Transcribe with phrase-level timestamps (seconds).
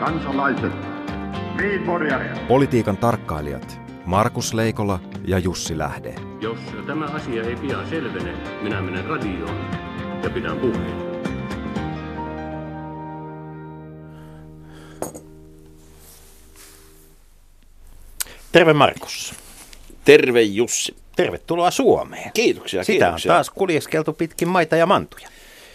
[0.00, 0.72] kansalaiset,
[2.48, 6.14] Politiikan tarkkailijat Markus Leikola ja Jussi Lähde.
[6.40, 8.32] Jos tämä asia ei pian selvene,
[8.62, 9.56] minä menen radioon
[10.22, 11.10] ja pidän puheen.
[18.52, 19.34] Terve Markus.
[20.04, 20.96] Terve Jussi.
[21.16, 22.30] Tervetuloa Suomeen.
[22.34, 23.32] Kiitoksia, Sitä kiitoksia.
[23.32, 25.28] on taas kuljeskeltu pitkin maita ja mantuja.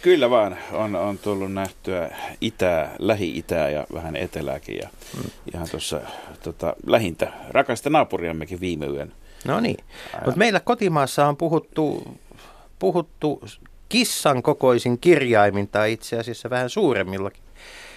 [0.06, 2.10] Kyllä vaan, on, on tullut nähtyä
[2.42, 5.32] itää, lähi-itää ja vähän etelääkin ja hmm.
[5.54, 6.02] ihan tuossa
[6.44, 9.12] tota, lähintä rakasta naapuriammekin viime yön.
[9.46, 9.78] No niin,
[10.26, 12.04] mutta meillä kotimaassa on puhuttu,
[12.80, 13.44] puhuttu
[13.90, 17.44] kissan kokoisin kirjaimin tai itse asiassa vähän suuremmillakin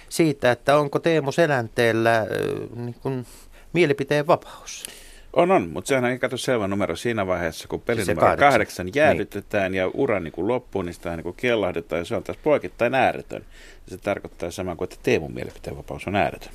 [0.09, 2.27] siitä, että onko Teemu Selänteellä äh,
[2.75, 3.25] niin kuin,
[3.73, 4.85] mielipiteen vapaus.
[5.33, 8.27] On, on, mutta sehän ei kato selvä numero siinä vaiheessa, kun pelin Siis se numero
[8.27, 8.49] kahdeksan.
[8.49, 9.79] kahdeksan jäädytetään niin.
[9.79, 12.95] ja ura niin kuin loppuu, niin sitä niin kuin kellahdetaan ja se on taas poikittain
[12.95, 13.45] ääretön.
[13.85, 16.53] Ja se tarkoittaa samaa kuin, että Teemun mielipiteen vapaus on ääretön.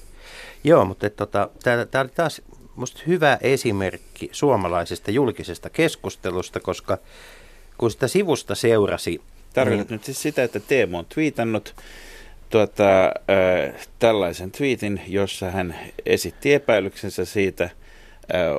[0.65, 1.49] Joo, mutta tota,
[1.91, 2.43] tämä oli taas
[2.77, 6.99] musta hyvä esimerkki suomalaisesta julkisesta keskustelusta, koska
[7.79, 9.21] kun sitä sivusta seurasi,
[9.55, 11.75] Tarkoitat niin, nyt siis sitä, että Teemu on twiitannut
[12.51, 17.71] tuota, äh, tällaisen tweetin, jossa hän esitti epäilyksensä siitä,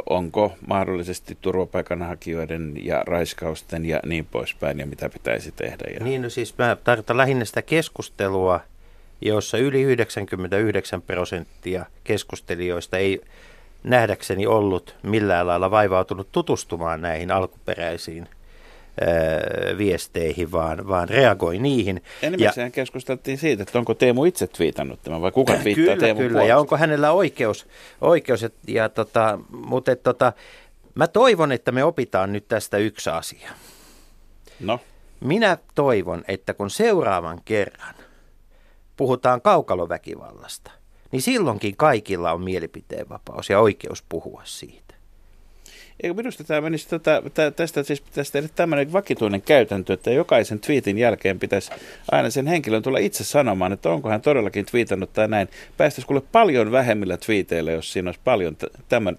[0.09, 5.85] onko mahdollisesti turvapaikanhakijoiden ja raiskausten ja niin poispäin ja mitä pitäisi tehdä.
[5.94, 6.03] Ja...
[6.03, 8.59] niin no siis mä tarkoitan lähinnä sitä keskustelua,
[9.22, 13.22] jossa yli 99 prosenttia keskustelijoista ei
[13.83, 18.27] nähdäkseni ollut millään lailla vaivautunut tutustumaan näihin alkuperäisiin
[19.77, 22.03] viesteihin, vaan, vaan reagoi niihin.
[22.21, 26.31] Enimmäkseen keskusteltiin siitä, että onko Teemu itse twiitannut tämän vai kuka twiittaa kyllä, Teemun kyllä.
[26.31, 26.49] puolesta.
[26.49, 27.67] Ja onko hänellä oikeus,
[28.01, 30.33] oikeus et, ja tota, mutta et, tota,
[30.95, 33.51] mä toivon, että me opitaan nyt tästä yksi asia.
[34.59, 34.79] No,
[35.19, 37.95] Minä toivon, että kun seuraavan kerran
[38.97, 40.71] puhutaan kaukaloväkivallasta,
[41.11, 44.84] niin silloinkin kaikilla on mielipiteenvapaus ja oikeus puhua siitä.
[46.03, 50.59] Eikö minusta tämä menisi tota, tä, tästä, siis pitäisi tehdä tämmöinen vakituinen käytäntö, että jokaisen
[50.59, 51.72] tweetin jälkeen pitäisi
[52.11, 55.47] aina sen henkilön tulla itse sanomaan, että onko hän todellakin twiitannut tai näin.
[55.78, 58.57] Päästäisiin kuule paljon vähemmillä twiiteillä, jos siinä olisi paljon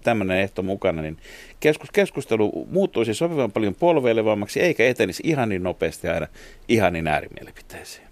[0.03, 1.17] tämmöinen ehto mukana, niin
[1.59, 6.27] keskus, keskustelu muuttuisi sopivan paljon polveilevammaksi, eikä etenisi ihan niin nopeasti aina
[6.67, 8.07] ihan niin äärimielipiteisiin.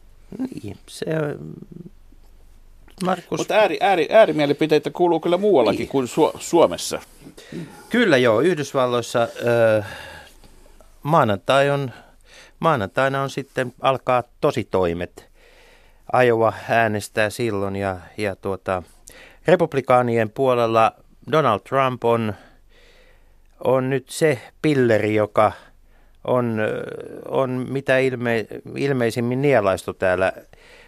[0.64, 1.06] Niin, se
[3.04, 5.90] Markus, Mutta ääri, ääri, äärimielipiteitä kuuluu kyllä muuallakin Niin.
[5.90, 7.02] kuin Su- Suomessa.
[7.90, 9.84] kyllä joo, Yhdysvalloissa ö,
[11.04, 11.92] maanantai on,
[12.60, 15.30] maanantaina on sitten alkaa tositoimet.
[16.26, 18.84] Iowa äänestää silloin ja, ja tuota,
[19.48, 20.92] republikaanien puolella
[21.32, 22.34] Donald Trump on,
[23.64, 25.52] on nyt se pilleri, joka
[26.24, 26.60] on,
[27.30, 28.46] on mitä ilme,
[28.76, 30.34] ilmeisimmin nielaistu täällä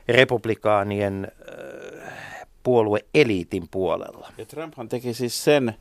[0.07, 1.77] republikaanien ö,
[2.63, 4.31] puolueeliitin puolella.
[4.37, 5.73] Ja Trumphan teki siis sen,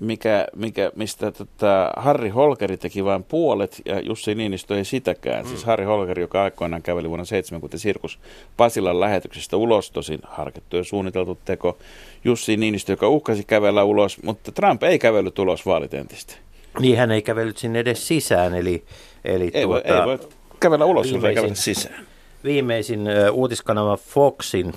[0.00, 5.44] mikä, mikä, mistä tota, Harri Holkeri teki vain puolet, ja Jussi Niinistö ei sitäkään.
[5.44, 5.48] Mm.
[5.48, 8.18] Siis Harri Holkeri, joka aikoinaan käveli vuonna 70 Sirkus
[8.56, 11.78] Pasilan lähetyksestä ulos, tosin harkittu ja suunniteltu teko.
[12.24, 16.34] Jussi Niinistö, joka uhkasi kävellä ulos, mutta Trump ei kävellyt ulos vaalitentistä.
[16.80, 18.84] Niin hän ei kävellyt sinne edes sisään, eli,
[19.24, 20.18] eli Ei, voi, tuota, ei voi
[20.60, 22.06] kävellä ulos, jos ei kävellä sisään.
[22.44, 23.00] Viimeisin
[23.32, 24.74] uutiskanava Foxin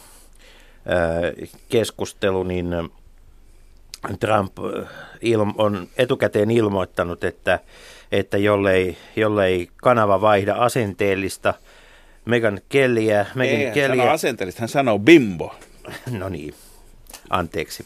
[1.70, 2.68] keskustelu, niin
[4.20, 4.54] Trump
[5.58, 7.60] on etukäteen ilmoittanut, että,
[8.12, 11.54] että jollei, jollei kanava vaihda asenteellista
[12.26, 15.56] Megan Kellyä, Megan Ei, hän Kellyä sanoo asenteellista, hän sanoo bimbo.
[16.20, 16.54] no niin,
[17.32, 17.86] anteeksi.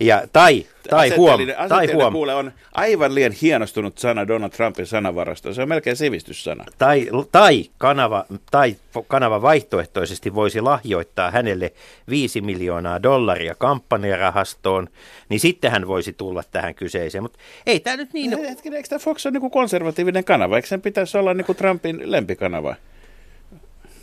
[0.00, 5.54] Ja, tai, tai huom, tai huom, kuule on aivan liian hienostunut sana Donald Trumpin sanavarastoon.
[5.54, 6.64] Se on melkein sivistyssana.
[6.78, 11.72] tai, tai, kanava, tai kanava vaihtoehtoisesti voisi lahjoittaa hänelle
[12.10, 14.88] 5 miljoonaa dollaria kampanjarahastoon,
[15.28, 17.22] niin sitten hän voisi tulla tähän kyseiseen.
[17.22, 18.38] Mutta ei tämä nyt niin...
[18.38, 20.56] Hetkinen, eikö tämä Fox ole niin konservatiivinen kanava?
[20.56, 22.76] Eikö sen pitäisi olla niin kuin Trumpin lempikanava?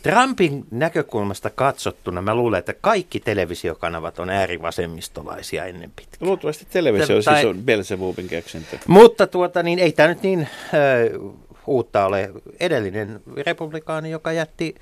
[0.02, 6.28] Trumpin näkökulmasta katsottuna mä luulen, että kaikki televisiokanavat on äärivasemmistolaisia ennen pitkää.
[6.28, 8.78] Luultavasti televisio Tai- siis on Belzebubin keksintö.
[8.86, 11.18] Mutta tuota, niin ei tämä nyt niin ö,
[11.66, 12.30] uutta ole.
[12.60, 14.74] Edellinen republikaani, joka jätti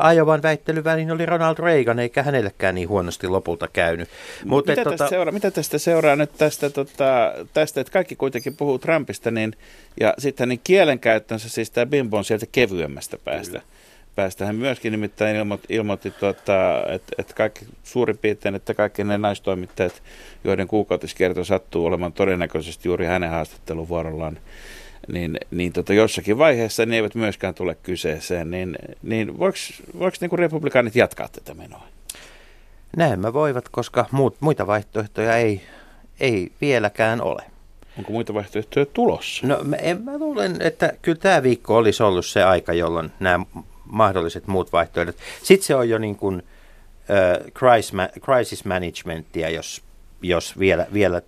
[0.00, 4.08] Ajovan väittelyväliin, oli Ronald Reagan, eikä hänellekään niin huonosti lopulta käynyt.
[4.44, 8.78] Mutta mitä, tästä seuraa, mitä tästä seuraa nyt tästä, tota, tästä, että kaikki kuitenkin puhuu
[8.78, 9.52] Trumpista, niin,
[10.00, 13.62] ja sitten niin kielenkäyttönsä, siis tämä bimbo on sieltä kevyemmästä päästä.
[14.16, 19.18] Päästä hän myöskin nimittäin ilmoitti, ilmoitti tuota, että, että kaikki suurin piirtein, että kaikki ne
[19.18, 20.02] naistoimittajat,
[20.44, 24.38] joiden kuukautiskierto sattuu olemaan todennäköisesti juuri hänen haastatteluvuorollaan,
[25.12, 29.58] niin, niin tota, jossakin vaiheessa ne eivät myöskään tule kyseeseen, niin, niin voiko,
[29.98, 31.86] voiko niin republikaanit jatkaa tätä menoa?
[32.96, 35.60] Näemmä voivat, koska muut, muita vaihtoehtoja ei,
[36.20, 37.42] ei vieläkään ole.
[37.98, 39.46] Onko muita vaihtoehtoja tulossa?
[39.46, 43.44] No mä, en, mä luulen, että kyllä tämä viikko olisi ollut se aika, jolloin nämä
[43.86, 45.16] mahdolliset muut vaihtoehdot.
[45.42, 46.42] Sitten se on jo niin kuin
[47.10, 49.82] äh, crisis managementia, jos,
[50.22, 51.22] jos vielä, vielä,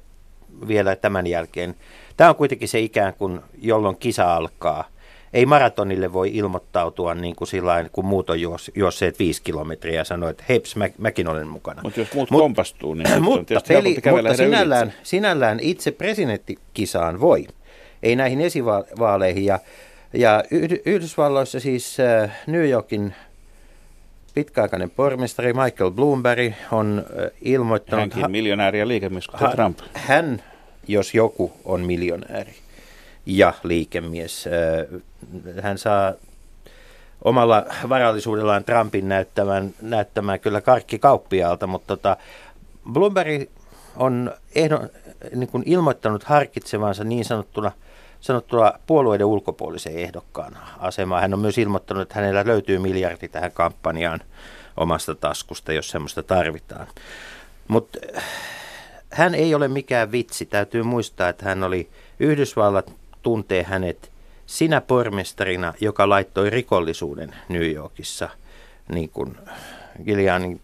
[0.69, 1.75] vielä tämän jälkeen.
[2.17, 4.85] Tämä on kuitenkin se ikään kuin, jolloin kisa alkaa–
[5.33, 10.05] ei maratonille voi ilmoittautua niin kuin sillain, kun muut on juos, juosseet viisi kilometriä ja
[10.05, 11.83] sanoo, että heps, mä, mäkin olen mukana.
[11.83, 17.47] Mutta jos muut Mut, kompastuu, niin mutta, peli, mutta sinällään, sinällään itse presidenttikisaan voi.
[18.03, 19.45] Ei näihin esivaaleihin.
[19.45, 19.59] Ja,
[20.13, 20.45] ja
[20.85, 23.15] Yhdysvalloissa siis äh, New Yorkin
[24.35, 28.01] pitkäaikainen pormestari Michael Bloomberg on äh, ilmoittanut...
[28.01, 29.79] Hänkin ha, miljonääri ja liikemies, Trump.
[29.93, 30.43] Hän,
[30.89, 32.55] jos joku, on miljonääri
[33.27, 34.47] ja liikemies.
[34.47, 35.01] Äh,
[35.63, 36.13] hän saa
[37.25, 42.17] omalla varallisuudellaan Trumpin näyttämään, näyttämään kyllä karkki kauppiaalta, mutta tota,
[42.93, 43.51] Bloomberg
[43.97, 44.89] on ehdon,
[45.35, 47.73] niin kuin ilmoittanut harkitsevansa niin sanottuna,
[48.21, 51.21] sanottuna puolueiden ulkopuolisen ehdokkaan asemaa.
[51.21, 54.21] Hän on myös ilmoittanut, että hänellä löytyy miljardi tähän kampanjaan
[54.77, 56.87] omasta taskusta, jos semmoista tarvitaan.
[57.69, 57.99] Mutta
[59.11, 60.47] hän ei ole mikään vitsi.
[60.47, 61.89] Täytyy muistaa, että hän oli
[62.21, 62.93] Yhdysvallat
[63.23, 64.11] tuntee hänet
[64.47, 68.29] sinä pormestarina, joka laittoi rikollisuuden New Yorkissa
[68.93, 69.37] niin kuin
[70.05, 70.61] Gillianin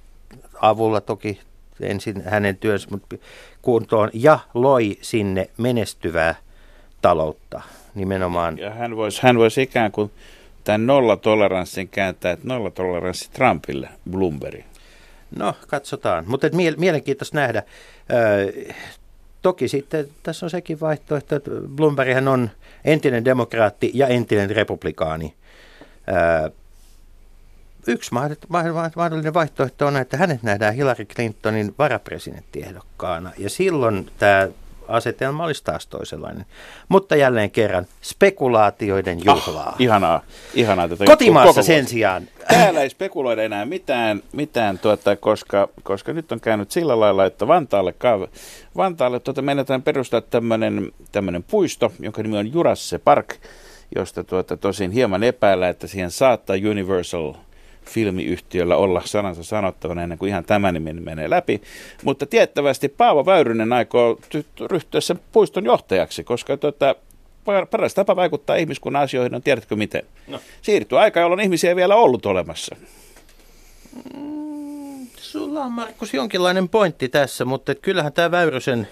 [0.60, 1.40] avulla toki
[1.80, 3.16] ensin hänen työnsä mutta
[3.62, 6.34] kuntoon ja loi sinne menestyvää
[7.04, 7.62] taloutta
[7.94, 8.58] nimenomaan.
[8.58, 10.10] Ja hän voisi, hän voisi ikään kuin
[10.64, 14.60] tämän nollatoleranssin kääntää, että nollatoleranssi Trumpille, Bloomberg.
[15.36, 16.24] No, katsotaan.
[16.26, 16.46] Mutta
[16.76, 17.62] mielenkiintoista nähdä.
[19.42, 22.50] Toki sitten tässä on sekin vaihtoehto, että Bloomberghän on
[22.84, 25.34] entinen demokraatti ja entinen republikaani.
[27.86, 28.10] yksi
[28.96, 33.32] mahdollinen vaihtoehto on, että hänet nähdään Hillary Clintonin varapresidenttiehdokkaana.
[33.38, 34.48] Ja silloin tämä
[34.88, 36.46] asetelma olisi taas toisenlainen.
[36.88, 39.68] Mutta jälleen kerran, spekulaatioiden ah, juhlaa.
[39.68, 40.20] Oh, ihanaa,
[40.54, 42.28] ihanaa tätä Kotimaassa koko sen sijaan.
[42.48, 47.46] Täällä ei spekuloida enää mitään, mitään tuota, koska, koska nyt on käynyt sillä lailla, että
[47.46, 47.94] Vantaalle,
[48.76, 50.20] Vantaalle tuota, menetään perustaa
[51.12, 53.34] tämmöinen puisto, jonka nimi on Jurasse Park,
[53.96, 57.34] josta tuota, tosin hieman epäillä, että siihen saattaa Universal–
[57.84, 61.62] filmiyhtiöllä olla sanansa sanottavana ennen kuin ihan tämä nimi menee läpi.
[62.04, 64.18] Mutta tiettävästi Paavo Väyrynen aikoo
[64.70, 66.94] ryhtyä sen puiston johtajaksi, koska tota,
[67.70, 70.02] paras tapa vaikuttaa ihmiskunnan asioihin on, tiedätkö miten?
[70.26, 70.40] No.
[70.62, 72.76] Siirtyy aika, jolloin ihmisiä ei vielä ollut olemassa.
[74.16, 78.88] Mm, sulla on Markus jonkinlainen pointti tässä, mutta kyllähän tämä Väyrysen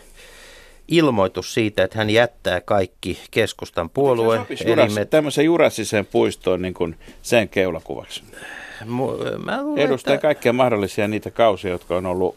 [0.88, 4.40] ilmoitus siitä, että hän jättää kaikki keskustan puolue.
[4.66, 8.22] Juras, tämmöisen jurassiseen puistoon niin kuin sen keulakuvaksi.
[9.44, 10.22] Mä luulen, Edustaa että...
[10.22, 12.36] kaikkia mahdollisia niitä kausia, jotka on ollut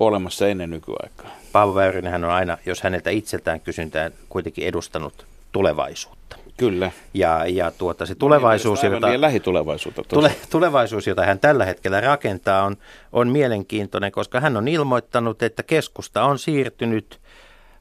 [0.00, 1.30] olemassa ennen nykyaikaa.
[1.52, 6.36] Paavo Väyrynen on aina, jos häneltä itseltään kysyntään, kuitenkin edustanut tulevaisuutta.
[6.56, 6.90] Kyllä.
[7.14, 12.64] Ja, ja tuota, se tulevaisuus, niin, jota, lähitulevaisuutta tule, tulevaisuus, jota hän tällä hetkellä rakentaa,
[12.64, 12.76] on,
[13.12, 17.20] on mielenkiintoinen, koska hän on ilmoittanut, että keskusta on siirtynyt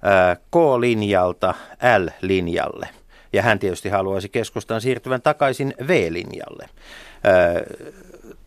[0.05, 1.53] äh, K-linjalta
[1.99, 2.89] L-linjalle.
[3.33, 6.63] Ja hän tietysti haluaisi keskustan siirtyvän takaisin V-linjalle.
[6.63, 7.63] Äh,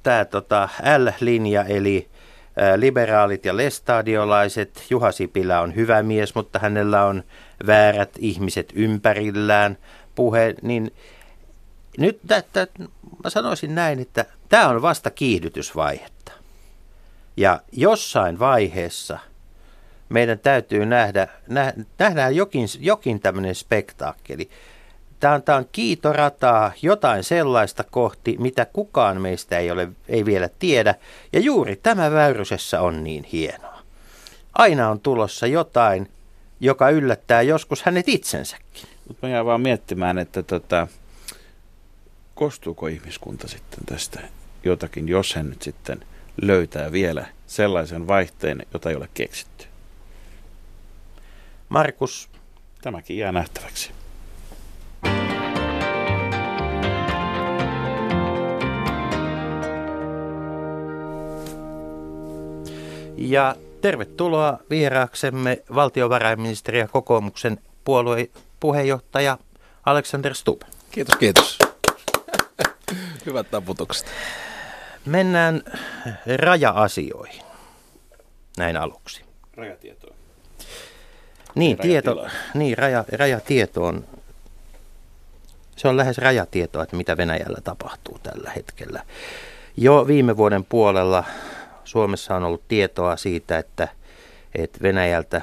[0.08, 0.68] tämä tota,
[0.98, 2.08] L-linja, eli
[2.76, 4.86] liberaalit ja lestadiolaiset.
[4.90, 7.22] Juha Sipilä on hyvä mies, mutta hänellä on
[7.66, 9.78] väärät ihmiset ympärillään
[10.14, 10.94] puhe, niin
[11.98, 12.66] nyt tätä,
[13.24, 16.32] mä sanoisin näin, että tämä on vasta kiihdytysvaihetta.
[17.36, 19.18] Ja jossain vaiheessa
[20.08, 21.28] meidän täytyy nähdä,
[21.98, 24.50] nähdään jokin, jokin tämmöinen spektaakkeli.
[25.20, 30.48] Tämä on, tämä on kiitorataa, jotain sellaista kohti, mitä kukaan meistä ei, ole, ei vielä
[30.58, 30.94] tiedä.
[31.32, 33.82] Ja juuri tämä Väyrysessä on niin hienoa.
[34.54, 36.10] Aina on tulossa jotain,
[36.60, 38.88] joka yllättää joskus hänet itsensäkin.
[39.08, 40.86] Mutta mä jään vaan miettimään, että tota,
[42.34, 44.20] kostuuko ihmiskunta sitten tästä
[44.64, 46.04] jotakin, jos hän nyt sitten
[46.42, 49.66] löytää vielä sellaisen vaihteen, jota ei ole keksitty.
[51.68, 52.28] Markus.
[52.82, 53.97] Tämäkin jää nähtäväksi.
[63.18, 68.28] Ja tervetuloa vieraaksemme valtiovarainministeri ja kokoomuksen puolueen
[68.60, 69.38] puheenjohtaja
[69.86, 70.62] Alexander Stubb.
[70.90, 71.58] Kiitos, kiitos.
[73.26, 74.06] Hyvät taputukset.
[75.06, 75.62] Mennään
[76.36, 77.42] raja-asioihin
[78.56, 79.24] näin aluksi.
[79.56, 80.14] Rajatietoa.
[81.54, 84.04] Niin, tieto, niin raja, rajatieto on,
[85.76, 89.02] se on lähes rajatietoa, että mitä Venäjällä tapahtuu tällä hetkellä.
[89.76, 91.24] Jo viime vuoden puolella
[91.88, 93.88] Suomessa on ollut tietoa siitä, että,
[94.54, 95.42] että Venäjältä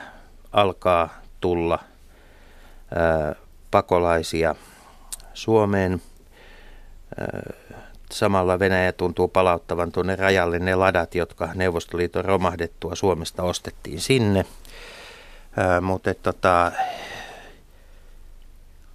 [0.52, 1.10] alkaa
[1.42, 1.80] tulla
[3.72, 4.56] pakolaisia
[5.34, 6.02] Suomeen.
[8.12, 14.46] Samalla Venäjä tuntuu palauttavan tuonne rajalle ne ladat, jotka Neuvostoliiton romahdettua Suomesta ostettiin sinne.
[15.82, 16.72] Mutta tota,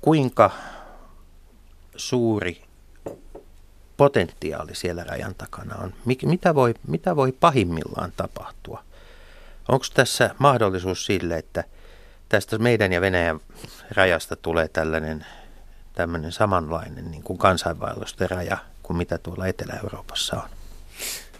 [0.00, 0.50] kuinka
[1.96, 2.62] suuri
[4.00, 5.94] potentiaali siellä rajan takana on?
[6.24, 8.84] Mitä voi, mitä voi pahimmillaan tapahtua?
[9.68, 11.64] Onko tässä mahdollisuus sille, että
[12.28, 13.40] tästä meidän ja Venäjän
[13.90, 15.26] rajasta tulee tällainen
[15.94, 20.48] tämmöinen samanlainen niin kuin kansainvaellusten raja kuin mitä tuolla Etelä-Euroopassa on?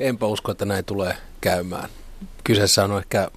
[0.00, 1.90] Enpä usko, että näin tulee käymään.
[2.44, 3.30] Kyseessä on ehkä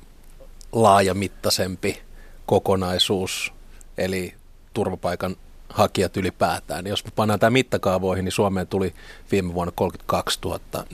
[0.72, 2.02] laajamittaisempi
[2.46, 3.54] kokonaisuus,
[3.98, 4.34] eli
[4.74, 5.36] turvapaikan
[5.74, 6.88] hakijat ylipäätään.
[6.88, 8.94] Jos me pannaan tämä mittakaavoihin, niin Suomeen tuli
[9.34, 10.40] viime vuonna 32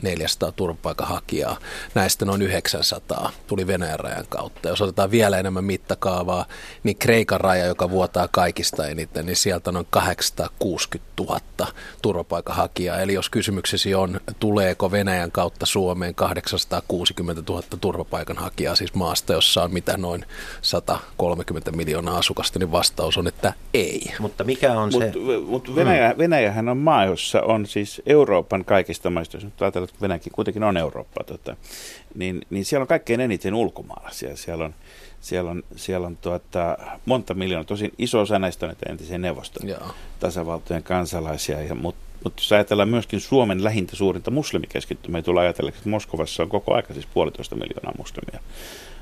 [0.02, 1.56] 400 turvapaikanhakijaa.
[1.94, 4.68] Näistä noin 900 tuli Venäjän rajan kautta.
[4.68, 6.44] Jos otetaan vielä enemmän mittakaavaa,
[6.84, 11.40] niin Kreikan raja, joka vuotaa kaikista eniten, niin sieltä on noin 860 000
[12.02, 12.98] turvapaikanhakijaa.
[12.98, 19.72] Eli jos kysymyksesi on, tuleeko Venäjän kautta Suomeen 860 000 turvapaikanhakijaa, siis maasta, jossa on
[19.72, 20.24] mitä noin
[20.62, 24.12] 130 miljoonaa asukasta, niin vastaus on, että ei.
[24.18, 25.12] Mutta mikä on mut, se?
[25.46, 26.18] Mutta Venäjä, mm.
[26.18, 30.62] Venäjähän on maa, jossa on siis Euroopan kaikista maista, jos nyt ajatellaan, että Venäjäkin kuitenkin
[30.62, 31.56] on Eurooppa, tota,
[32.14, 34.36] niin, niin siellä on kaikkein eniten ulkomaalaisia.
[34.36, 34.74] Siellä on,
[35.20, 39.94] siellä on, siellä on tuota, monta miljoonaa, tosin iso osa näistä on entisiä neuvoston Joo.
[40.20, 45.68] tasavaltojen kansalaisia, ja, mutta mutta jos ajatellaan myöskin Suomen lähintä suurinta muslimikeskittymää, ei tule ajatella,
[45.68, 48.40] että Moskovassa on koko aika siis puolitoista miljoonaa muslimia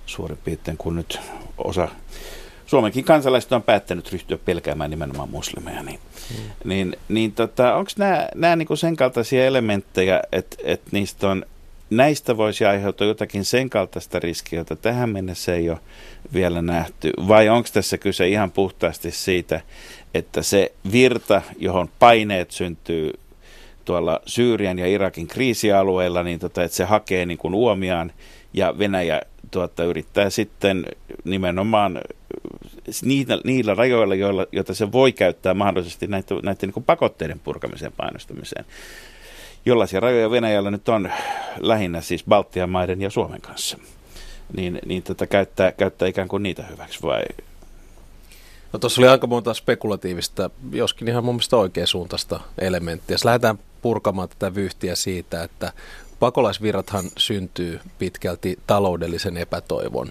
[0.07, 1.21] suurin piirtein, kun nyt
[1.59, 1.89] osa
[2.69, 6.37] Suomenkin kansalaiset on päättänyt ryhtyä pelkäämään nimenomaan muslimeja, niin, mm.
[6.65, 7.91] niin, niin tota, onko
[8.35, 11.45] nämä niinku sen kaltaisia elementtejä, että et niistä on,
[11.91, 15.79] näistä voisi aiheutua jotakin sen kaltaista riskiä, jota tähän mennessä ei ole
[16.33, 19.61] vielä nähty, vai onko tässä kyse ihan puhtaasti siitä,
[20.15, 23.13] että se virta, johon paineet syntyy
[23.85, 28.13] tuolla Syyrian ja Irakin kriisialueilla, niin tota, että se hakee niin kuin uomiaan
[28.53, 30.87] ja Venäjä tuota, yrittää sitten
[31.25, 32.01] nimenomaan
[33.03, 38.65] niillä, niillä rajoilla, joilla, joita se voi käyttää mahdollisesti näiden, näiden niin pakotteiden purkamiseen painostamiseen.
[39.67, 41.11] Jollaisia rajoja Venäjällä nyt on
[41.61, 43.79] lähinnä siis Baltian maiden ja Suomen kanssa.
[44.57, 47.23] Niin, niin tota, käyttää, käyttää ikään kuin niitä hyväksi vai
[48.73, 53.15] No tuossa oli aika monta spekulatiivista, joskin ihan mun mielestä oikeasuuntaista elementtiä.
[53.15, 55.73] Jos lähdetään purkamaan tätä vyhtiä siitä, että
[56.21, 60.11] pakolaisvirrathan syntyy pitkälti taloudellisen epätoivon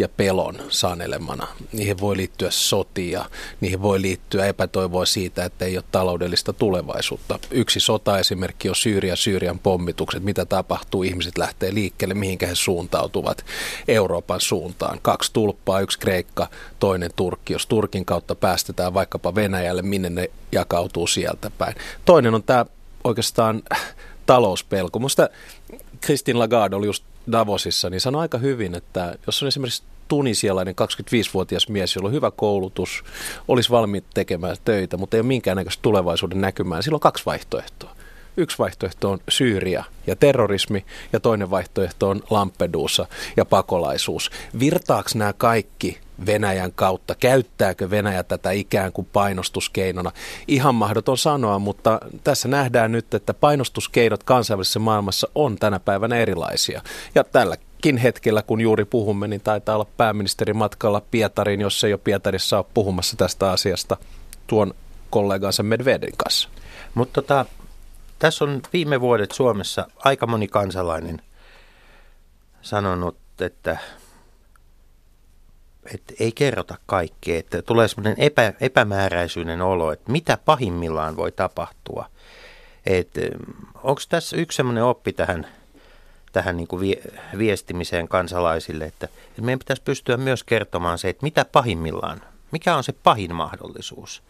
[0.00, 1.48] ja pelon sanelemana.
[1.72, 3.24] Niihin voi liittyä sotia,
[3.60, 7.38] niihin voi liittyä epätoivoa siitä, että ei ole taloudellista tulevaisuutta.
[7.50, 13.44] Yksi sota-esimerkki on Syyria, Syyrian pommitukset, mitä tapahtuu, ihmiset lähtee liikkeelle, mihinkä he suuntautuvat
[13.88, 14.98] Euroopan suuntaan.
[15.02, 17.52] Kaksi tulppaa, yksi Kreikka, toinen Turkki.
[17.52, 21.74] Jos Turkin kautta päästetään vaikkapa Venäjälle, minne ne jakautuu sieltä päin.
[22.04, 22.66] Toinen on tämä
[23.04, 23.62] oikeastaan
[24.26, 24.98] talouspelko.
[24.98, 25.28] Musta
[26.04, 31.68] Christine Lagarde oli just Davosissa, niin sanoi aika hyvin, että jos on esimerkiksi tunisialainen 25-vuotias
[31.68, 33.04] mies, jolla on hyvä koulutus,
[33.48, 37.90] olisi valmiit tekemään töitä, mutta ei ole minkäännäköistä tulevaisuuden näkymää, silloin on kaksi vaihtoehtoa.
[38.36, 44.30] Yksi vaihtoehto on Syyria ja terrorismi ja toinen vaihtoehto on Lampedusa ja pakolaisuus.
[44.58, 47.14] Virtaako nämä kaikki Venäjän kautta?
[47.14, 50.12] Käyttääkö Venäjä tätä ikään kuin painostuskeinona?
[50.48, 56.82] Ihan mahdoton sanoa, mutta tässä nähdään nyt, että painostuskeinot kansainvälisessä maailmassa on tänä päivänä erilaisia.
[57.14, 62.00] Ja tälläkin hetkellä, kun juuri puhumme, niin taitaa olla pääministeri matkalla Pietariin, jos ei ole
[62.04, 63.96] Pietarissa ole puhumassa tästä asiasta
[64.46, 64.74] tuon
[65.10, 66.48] kollegansa Medvedin kanssa.
[66.94, 67.44] Mutta tota,
[68.18, 71.22] tässä on viime vuodet Suomessa aika moni kansalainen
[72.62, 73.78] sanonut, että,
[75.94, 82.06] että ei kerrota kaikkea, että tulee semmoinen epä, epämääräisyyden olo, että mitä pahimmillaan voi tapahtua.
[83.82, 85.46] Onko tässä yksi semmoinen oppi tähän,
[86.32, 86.96] tähän niin kuin
[87.38, 92.20] viestimiseen kansalaisille, että, että meidän pitäisi pystyä myös kertomaan se, että mitä pahimmillaan,
[92.50, 94.22] mikä on se pahin mahdollisuus,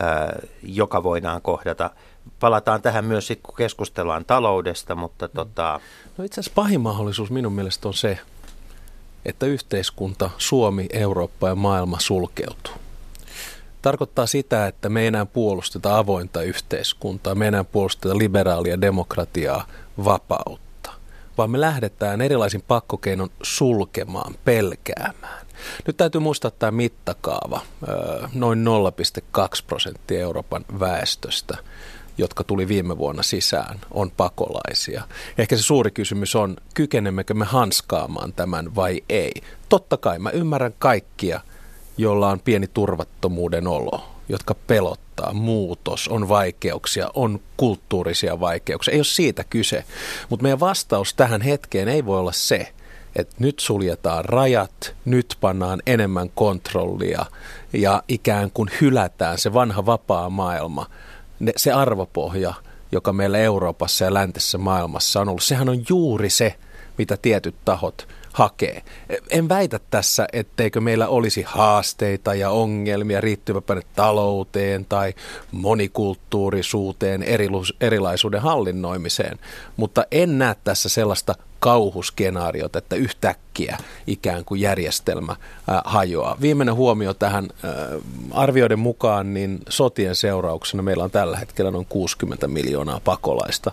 [0.00, 1.90] ää, joka voidaan kohdata–
[2.40, 5.80] palataan tähän myös sitten, kun keskustellaan taloudesta, mutta tota...
[6.18, 8.18] No itse asiassa pahin mahdollisuus minun mielestä on se,
[9.24, 12.74] että yhteiskunta, Suomi, Eurooppa ja maailma sulkeutuu.
[13.82, 19.66] Tarkoittaa sitä, että me ei enää puolusteta avointa yhteiskuntaa, me ei enää puolusteta liberaalia demokratiaa,
[20.04, 20.90] vapautta,
[21.38, 25.46] vaan me lähdetään erilaisin pakkokeinon sulkemaan, pelkäämään.
[25.86, 27.60] Nyt täytyy muistaa tämä mittakaava,
[28.34, 28.64] noin
[29.38, 31.56] 0,2 prosenttia Euroopan väestöstä
[32.18, 35.02] jotka tuli viime vuonna sisään, on pakolaisia.
[35.38, 39.32] Ehkä se suuri kysymys on, kykenemmekö me hanskaamaan tämän vai ei.
[39.68, 41.40] Totta kai mä ymmärrän kaikkia,
[41.96, 48.92] joilla on pieni turvattomuuden olo, jotka pelottaa, muutos, on vaikeuksia, on kulttuurisia vaikeuksia.
[48.92, 49.84] Ei ole siitä kyse,
[50.28, 52.72] mutta meidän vastaus tähän hetkeen ei voi olla se,
[53.16, 57.26] että nyt suljetaan rajat, nyt pannaan enemmän kontrollia
[57.72, 60.86] ja ikään kuin hylätään se vanha vapaa maailma,
[61.40, 62.54] ne, se arvopohja,
[62.92, 66.54] joka meillä Euroopassa ja läntisessä maailmassa on ollut, sehän on juuri se,
[66.98, 68.82] mitä tietyt tahot hakee.
[69.30, 75.14] En väitä tässä, etteikö meillä olisi haasteita ja ongelmia riittyväpä talouteen tai
[75.52, 77.24] monikulttuurisuuteen,
[77.80, 79.38] erilaisuuden hallinnoimiseen,
[79.76, 81.34] mutta en näe tässä sellaista
[81.64, 85.38] kauhuskenaariot, että yhtäkkiä ikään kuin järjestelmä äh,
[85.84, 86.36] hajoaa.
[86.40, 87.70] Viimeinen huomio tähän äh,
[88.30, 93.72] arvioiden mukaan, niin sotien seurauksena meillä on tällä hetkellä noin 60 miljoonaa pakolaista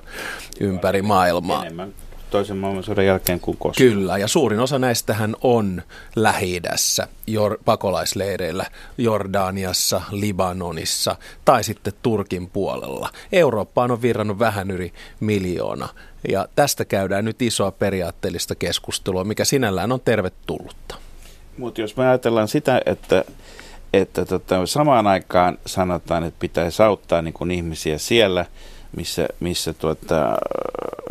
[0.60, 1.66] ympäri maailmaa.
[1.66, 1.94] Enemmän
[2.32, 3.90] toisen maailmansodan jälkeen kuin koskaan.
[3.90, 5.82] Kyllä, ja suurin osa näistähän on
[6.16, 6.62] lähi
[7.28, 8.66] jor, pakolaisleireillä,
[8.98, 13.10] Jordaniassa, Libanonissa tai sitten Turkin puolella.
[13.32, 15.90] Eurooppaan on virrannut vähän yli miljoona.
[16.30, 20.96] Ja tästä käydään nyt isoa periaatteellista keskustelua, mikä sinällään on tervetullutta.
[21.58, 23.24] Mutta jos me ajatellaan sitä, että,
[23.94, 28.46] että tota, samaan aikaan sanotaan, että pitäisi auttaa niin kuin ihmisiä siellä–
[28.96, 30.38] missä, missä, tuota,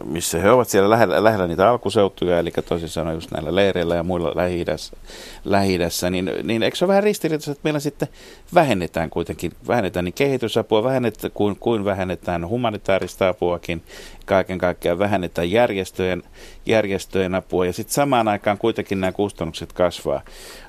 [0.05, 4.03] missä he ovat siellä lähellä, lähellä niitä alkuseutuja, eli toisin sanoen just näillä leireillä ja
[4.03, 4.97] muilla lähi-idässä,
[5.45, 5.79] lähi
[6.11, 8.09] niin, niin eikö se ole vähän ristiriitaista, että meillä sitten
[8.55, 13.83] vähennetään kuitenkin, vähennetään niin kehitysapua, vähennetään, kuin, kuin vähennetään humanitaarista apuakin,
[14.27, 16.23] kaiken kaikkiaan vähennetään järjestöjen,
[16.67, 20.23] järjestöjen apua, ja sitten samaan aikaan kuitenkin nämä kustannukset kasvaa.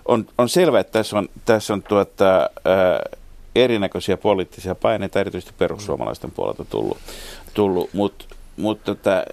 [0.06, 3.00] On, on selvää, että tässä on, tässä on tuota, ää,
[3.56, 6.98] erinäköisiä poliittisia paineita, erityisesti perussuomalaisten puolelta tullut,
[7.54, 8.26] tullut mutta
[8.58, 9.24] mut tota,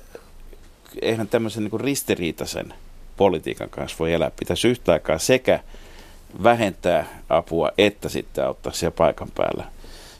[1.02, 2.74] eihän tämmöisen niin ristiriitaisen
[3.16, 4.30] politiikan kanssa voi elää.
[4.38, 5.60] Pitäisi yhtä aikaa sekä
[6.42, 9.64] vähentää apua että sitten auttaa siellä paikan päällä.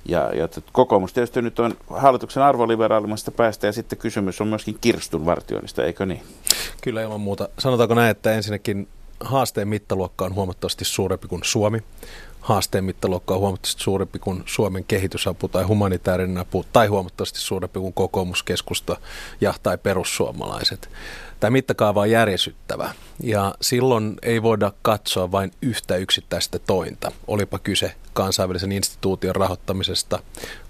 [0.07, 5.27] Ja, ja kokoomus tietysti nyt on hallituksen arvoliberaalimmasta päästä ja sitten kysymys on myöskin kirstun
[5.27, 6.23] vartioinnista, eikö niin?
[6.81, 7.49] Kyllä ilman muuta.
[7.59, 8.89] Sanotaanko näin, että ensinnäkin
[9.21, 11.83] haasteen mittaluokka on huomattavasti suurempi kuin Suomi
[12.41, 17.93] haasteen mittaluokka on huomattavasti suurempi kuin Suomen kehitysapu tai humanitaarinen apu, tai huomattavasti suurempi kuin
[17.93, 18.97] kokoomuskeskusta
[19.41, 20.91] ja tai perussuomalaiset.
[21.41, 27.95] Tämä mittakaava on järjesyttävä ja silloin ei voida katsoa vain yhtä yksittäistä tointa, olipa kyse
[28.13, 30.19] kansainvälisen instituution rahoittamisesta,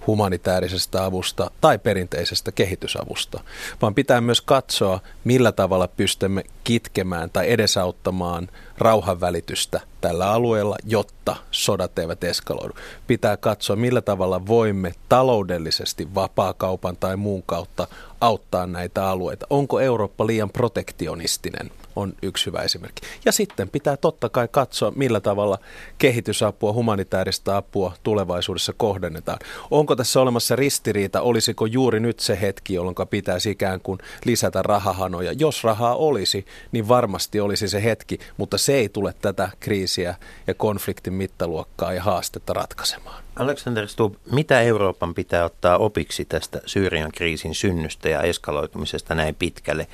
[0.07, 3.41] humanitaarisesta avusta tai perinteisestä kehitysavusta,
[3.83, 11.99] vaan pitää myös katsoa, millä tavalla pystymme kitkemään tai edesauttamaan rauhanvälitystä tällä alueella, jotta sodat
[11.99, 12.75] eivät eskaloidu.
[13.07, 17.87] Pitää katsoa, millä tavalla voimme taloudellisesti vapaakaupan tai muun kautta
[18.21, 19.47] auttaa näitä alueita.
[19.51, 21.71] Onko Eurooppa liian protektionistinen?
[21.99, 23.03] On yksi hyvä esimerkki.
[23.25, 25.59] Ja sitten pitää totta kai katsoa, millä tavalla
[25.99, 29.39] kehitysapua, humanitaarista apua tulevaisuudessa kohdennetaan.
[29.71, 35.33] Onko tässä olemassa ristiriita, olisiko juuri nyt se hetki, jolloin pitäisi ikään kuin lisätä rahahanoja?
[35.33, 40.15] Jos rahaa olisi, niin varmasti olisi se hetki, mutta se ei tule tätä kriisiä
[40.47, 43.23] ja konfliktin mittaluokkaa ja haastetta ratkaisemaan.
[43.37, 49.87] Alexander Stubb, mitä Euroopan pitää ottaa opiksi tästä Syyrian kriisin synnystä ja eskaloitumisesta näin pitkälle?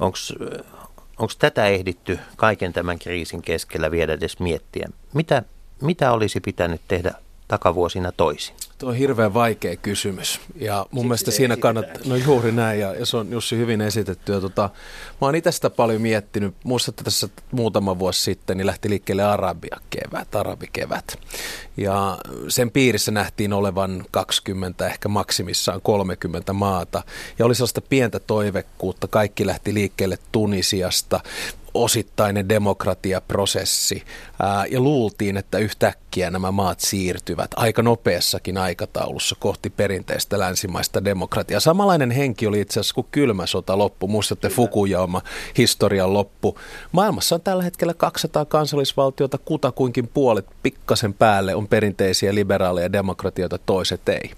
[0.00, 0.16] Onko
[1.18, 4.88] Onko tätä ehditty kaiken tämän kriisin keskellä vielä edes miettiä?
[5.14, 5.42] Mitä,
[5.82, 7.14] mitä olisi pitänyt tehdä
[7.48, 8.54] takavuosina toisin?
[8.78, 12.94] Tuo on hirveän vaikea kysymys ja mun Siksi mielestä siinä kannattaa, no juuri näin ja,
[12.94, 14.32] ja se on Jussi hyvin esitetty.
[14.32, 14.70] Ja tota,
[15.20, 19.76] mä oon itse sitä paljon miettinyt, muistatte tässä muutama vuosi sitten, niin lähti liikkeelle Arabia
[19.90, 21.18] kevät, arabikevät.
[21.76, 27.02] Ja sen piirissä nähtiin olevan 20, ehkä maksimissaan 30 maata.
[27.38, 31.20] Ja oli sellaista pientä toivekkuutta, kaikki lähti liikkeelle Tunisiasta,
[31.82, 34.02] osittainen demokratiaprosessi
[34.42, 41.60] ää, ja luultiin, että yhtäkkiä nämä maat siirtyvät aika nopeassakin aikataulussa kohti perinteistä länsimaista demokratiaa.
[41.60, 45.22] Samanlainen henki oli itse asiassa kuin kylmä sota loppu, muistatte Fukuyama
[45.58, 46.58] historian loppu.
[46.92, 54.08] Maailmassa on tällä hetkellä 200 kansallisvaltiota, kutakuinkin puolet pikkasen päälle on perinteisiä liberaaleja demokratioita, toiset
[54.08, 54.30] ei.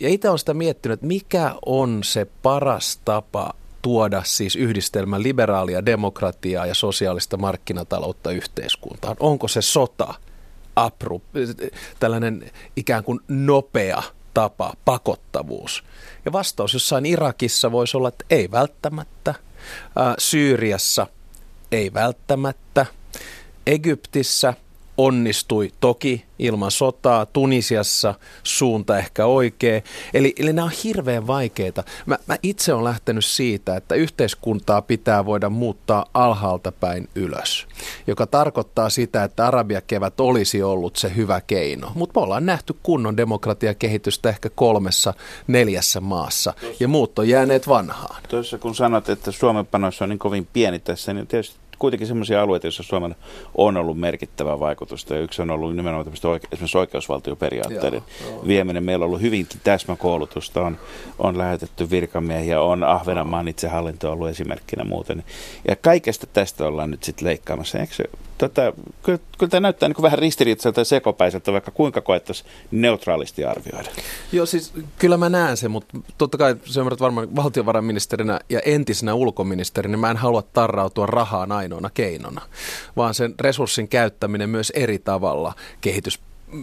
[0.00, 5.86] Ja itse olen sitä miettinyt, että mikä on se paras tapa tuoda siis yhdistelmän liberaalia
[5.86, 9.16] demokratiaa ja sosiaalista markkinataloutta yhteiskuntaan?
[9.20, 10.14] Onko se sota,
[10.76, 11.22] apru,
[12.00, 14.02] tällainen ikään kuin nopea
[14.34, 15.84] tapa, pakottavuus?
[16.24, 19.34] Ja vastaus jossain Irakissa voisi olla, että ei välttämättä.
[20.18, 21.06] Syyriassa
[21.72, 22.86] ei välttämättä.
[23.66, 24.54] Egyptissä
[25.02, 29.80] onnistui toki ilman sotaa, Tunisiassa suunta ehkä oikea.
[30.14, 31.84] Eli, eli nämä on hirveän vaikeita.
[32.06, 37.66] Mä, mä itse olen lähtenyt siitä, että yhteiskuntaa pitää voida muuttaa alhaalta päin ylös,
[38.06, 41.92] joka tarkoittaa sitä, että Arabiakevät olisi ollut se hyvä keino.
[41.94, 45.14] Mutta me ollaan nähty kunnon demokratiakehitystä ehkä kolmessa,
[45.46, 48.22] neljässä maassa, ja muut on jääneet vanhaan.
[48.28, 52.42] Tuossa kun sanot, että Suomen panos on niin kovin pieni tässä, niin tietysti kuitenkin sellaisia
[52.42, 53.16] alueita, joissa Suomella
[53.54, 55.14] on ollut merkittävää vaikutusta.
[55.14, 58.84] Ja yksi on ollut nimenomaan oike- esimerkiksi oikeusvaltioperiaatteiden joo, vieminen.
[58.84, 60.78] Meillä on ollut hyvinkin täsmäkoulutusta, on,
[61.18, 65.24] on lähetetty virkamiehiä, on Ahvenanmaan itsehallinto ollut esimerkkinä muuten.
[65.68, 67.78] Ja kaikesta tästä ollaan nyt sitten leikkaamassa.
[67.78, 68.04] Eikö se,
[68.38, 73.90] tota, kyllä, kyllä tämä näyttää niin vähän ristiriitaiselta ja sekopäiseltä, vaikka kuinka koettaisiin neutraalisti arvioida.
[74.32, 79.14] Joo, siis kyllä mä näen sen, mutta totta kai se ymmärrät varmaan valtiovarainministerinä ja entisenä
[79.14, 82.40] ulkoministerinä, mä en halua tarrautua rahaan aina ainoana keinona,
[82.96, 86.20] vaan sen resurssin käyttäminen myös eri tavalla kehitys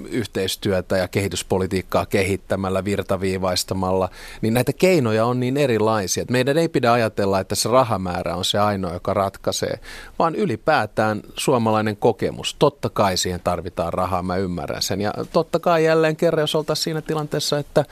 [0.10, 4.10] yhteistyötä ja kehityspolitiikkaa kehittämällä, virtaviivaistamalla,
[4.42, 6.22] niin näitä keinoja on niin erilaisia.
[6.22, 9.80] Että meidän ei pidä ajatella, että se rahamäärä on se ainoa, joka ratkaisee,
[10.20, 12.56] vaan ylipäätään suomalainen kokemus.
[12.60, 15.02] Totta kai siihen tarvitaan rahaa, mä ymmärrän sen.
[15.02, 17.86] Ja totta kai jälleen kerran, jos oltaisiin siinä tilanteessa, että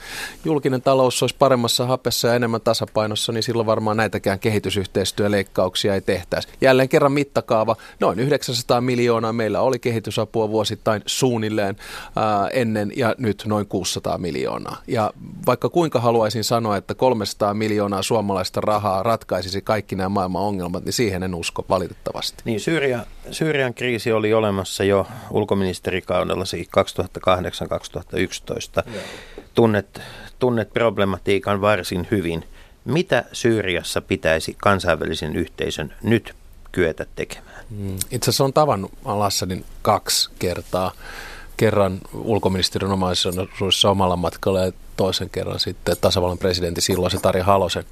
[0.44, 6.48] julkinen talous olisi paremmassa hapessa ja enemmän tasapainossa, niin silloin varmaan näitäkään kehitysyhteistyöleikkauksia ei tehtäisi.
[6.60, 11.76] Jälleen kerran mittakaava, noin 900 miljoonaa meillä oli kehitysapua vuosittain suunnilleen
[12.52, 14.82] ennen ja nyt noin 600 miljoonaa.
[14.86, 15.12] Ja
[15.46, 20.92] vaikka kuinka haluaisin sanoa, että 300 miljoonaa suomalaista rahaa ratkaisisi kaikki nämä maailman ongelmat, niin
[20.92, 22.42] siihen en usko valitettavasti.
[22.44, 26.46] Niin, Syyria, Syyrian kriisi oli olemassa jo ulkoministerikaudella 2008-2011.
[29.54, 30.00] Tunnet,
[30.38, 32.44] tunnet problematiikan varsin hyvin.
[32.84, 36.34] Mitä Syyriassa pitäisi kansainvälisen yhteisön nyt
[36.72, 37.64] kyetä tekemään?
[37.70, 37.96] Mm.
[38.10, 40.92] Itse asiassa on tavannut Al-Assadin kaksi kertaa
[41.58, 47.84] kerran ulkoministeriön omaisuudessa omalla matkalla ja toisen kerran sitten tasavallan presidentti silloin se Tari Halosen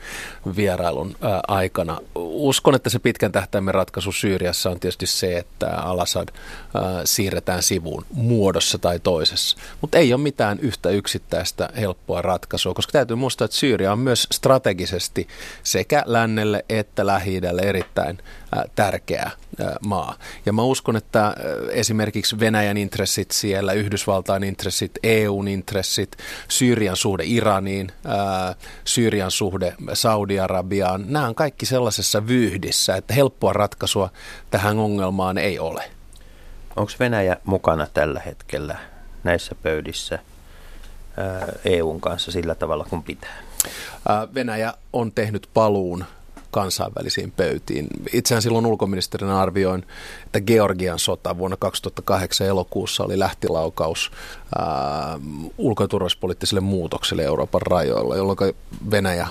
[0.57, 1.17] vierailun
[1.49, 1.99] aikana.
[2.15, 8.07] Uskon, että se pitkän tähtäimen ratkaisu Syyriassa on tietysti se, että Al-Assad ää, siirretään sivuun
[8.13, 9.57] muodossa tai toisessa.
[9.81, 14.27] Mutta ei ole mitään yhtä yksittäistä helppoa ratkaisua, koska täytyy muistaa, että Syyria on myös
[14.33, 15.29] strategisesti
[15.63, 18.19] sekä lännelle että lähi erittäin
[18.57, 19.46] ää, tärkeä ää,
[19.87, 20.15] maa.
[20.47, 21.35] Ja mä uskon, että
[21.71, 26.17] esimerkiksi Venäjän intressit siellä, Yhdysvaltain intressit, EUn intressit,
[26.49, 27.93] Syyrian suhde Iraniin,
[28.85, 34.11] Syyrian suhde Saudi-Arabiaan, nämä on kaikki sellaisessa vyyhdissä, että helppoa ratkaisua
[34.51, 35.91] tähän ongelmaan ei ole.
[36.77, 38.79] Onko Venäjä mukana tällä hetkellä
[39.25, 40.19] näissä pöydissä
[41.65, 43.37] EUn kanssa sillä tavalla kuin pitää?
[44.35, 46.05] Venäjä on tehnyt paluun
[46.57, 47.87] kansainvälisiin pöytiin.
[48.13, 49.85] Itsehän silloin ulkoministerinä arvioin,
[50.27, 54.11] että Georgian sota vuonna 2008 elokuussa oli lähtilaukaus
[54.59, 55.19] ää,
[55.59, 55.89] ulko- ja
[56.61, 58.39] muutokselle Euroopan rajoilla, jolloin
[58.91, 59.29] Venäjä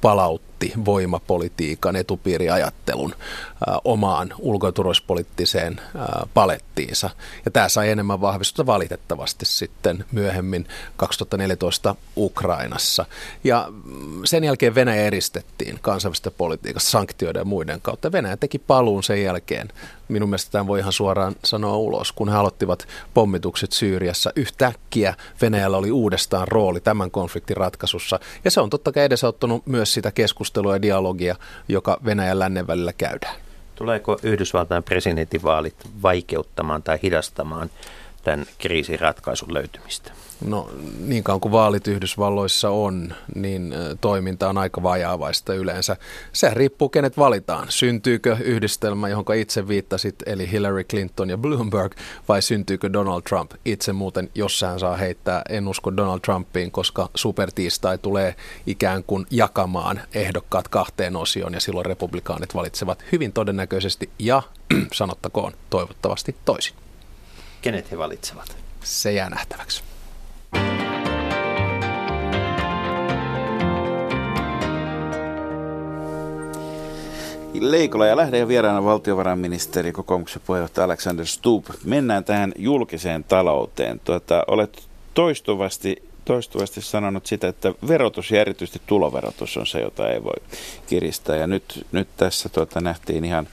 [0.00, 4.72] palautti voimapolitiikan etupiiriajattelun ä, omaan ulko- ja
[6.34, 7.10] palettiinsa.
[7.44, 13.04] Ja tämä sai enemmän vahvistusta valitettavasti sitten myöhemmin 2014 Ukrainassa.
[13.44, 18.12] Ja mm, sen jälkeen Venäjä eristettiin kansainvälisestä politiikasta sanktioiden ja muiden kautta.
[18.12, 19.68] Venäjä teki paluun sen jälkeen.
[20.08, 22.12] Minun mielestä tämän voi ihan suoraan sanoa ulos.
[22.12, 28.20] Kun he aloittivat pommitukset Syyriassa, yhtäkkiä Venäjällä oli uudestaan rooli tämän konfliktin ratkaisussa.
[28.44, 31.36] Ja se on totta kai edesauttanut myös sitä keskustelua ja dialogia,
[31.68, 33.36] joka Venäjän lännen välillä käydään.
[33.74, 37.70] Tuleeko Yhdysvaltain presidentinvaalit vaikeuttamaan tai hidastamaan
[38.24, 40.12] tämän kriisin ratkaisun löytymistä?
[40.44, 40.70] No
[41.06, 45.96] niin kauan kuin vaalit Yhdysvalloissa on, niin toiminta on aika vajaavaista yleensä.
[46.32, 47.66] Se riippuu kenet valitaan.
[47.70, 51.92] Syntyykö yhdistelmä, johon itse viittasit, eli Hillary Clinton ja Bloomberg,
[52.28, 53.50] vai syntyykö Donald Trump?
[53.64, 58.34] Itse muuten, jos hän saa heittää, en usko Donald Trumpiin, koska supertiistai tulee
[58.66, 64.42] ikään kuin jakamaan ehdokkaat kahteen osioon, ja silloin republikaanit valitsevat hyvin todennäköisesti ja
[64.92, 66.74] sanottakoon toivottavasti toisin.
[67.62, 68.56] Kenet he valitsevat?
[68.84, 69.95] Se jää nähtäväksi.
[77.60, 81.66] Leikola ja lähde vieraana valtiovarainministeri, kokoomuksen puheenjohtaja Alexander Stubb.
[81.84, 84.00] Mennään tähän julkiseen talouteen.
[84.04, 84.82] Tuota, olet
[85.14, 90.42] toistuvasti, toistuvasti sanonut sitä, että verotus ja erityisesti tuloverotus on se, jota ei voi
[90.86, 91.36] kiristää.
[91.36, 93.48] Ja nyt, nyt tässä tuota, nähtiin ihan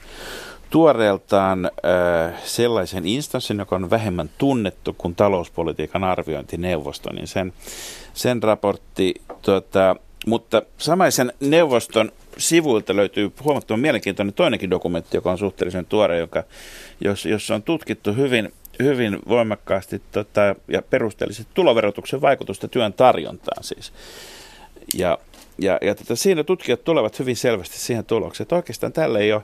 [0.70, 7.52] tuoreeltaan äh, sellaisen instanssin, joka on vähemmän tunnettu kuin talouspolitiikan arviointineuvosto, niin sen,
[8.14, 15.86] sen raportti, tuota, mutta samaisen neuvoston sivuilta löytyy huomattavan mielenkiintoinen toinenkin dokumentti, joka on suhteellisen
[15.86, 16.44] tuore, joka,
[17.00, 23.92] jos, jossa on tutkittu hyvin, hyvin voimakkaasti tota, ja perusteellisesti tuloverotuksen vaikutusta työn tarjontaan siis.
[24.94, 25.18] Ja,
[25.58, 29.42] ja, ja tota, siinä tutkijat tulevat hyvin selvästi siihen tulokseen, että oikeastaan tällä ei ole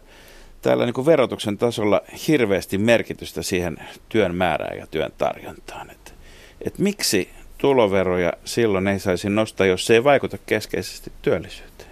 [0.62, 5.90] täällä niin verotuksen tasolla hirveästi merkitystä siihen työn määrään ja työn tarjontaan.
[5.90, 6.14] Et,
[6.62, 11.89] et miksi tuloveroja silloin ei saisi nostaa, jos se ei vaikuta keskeisesti työllisyyteen?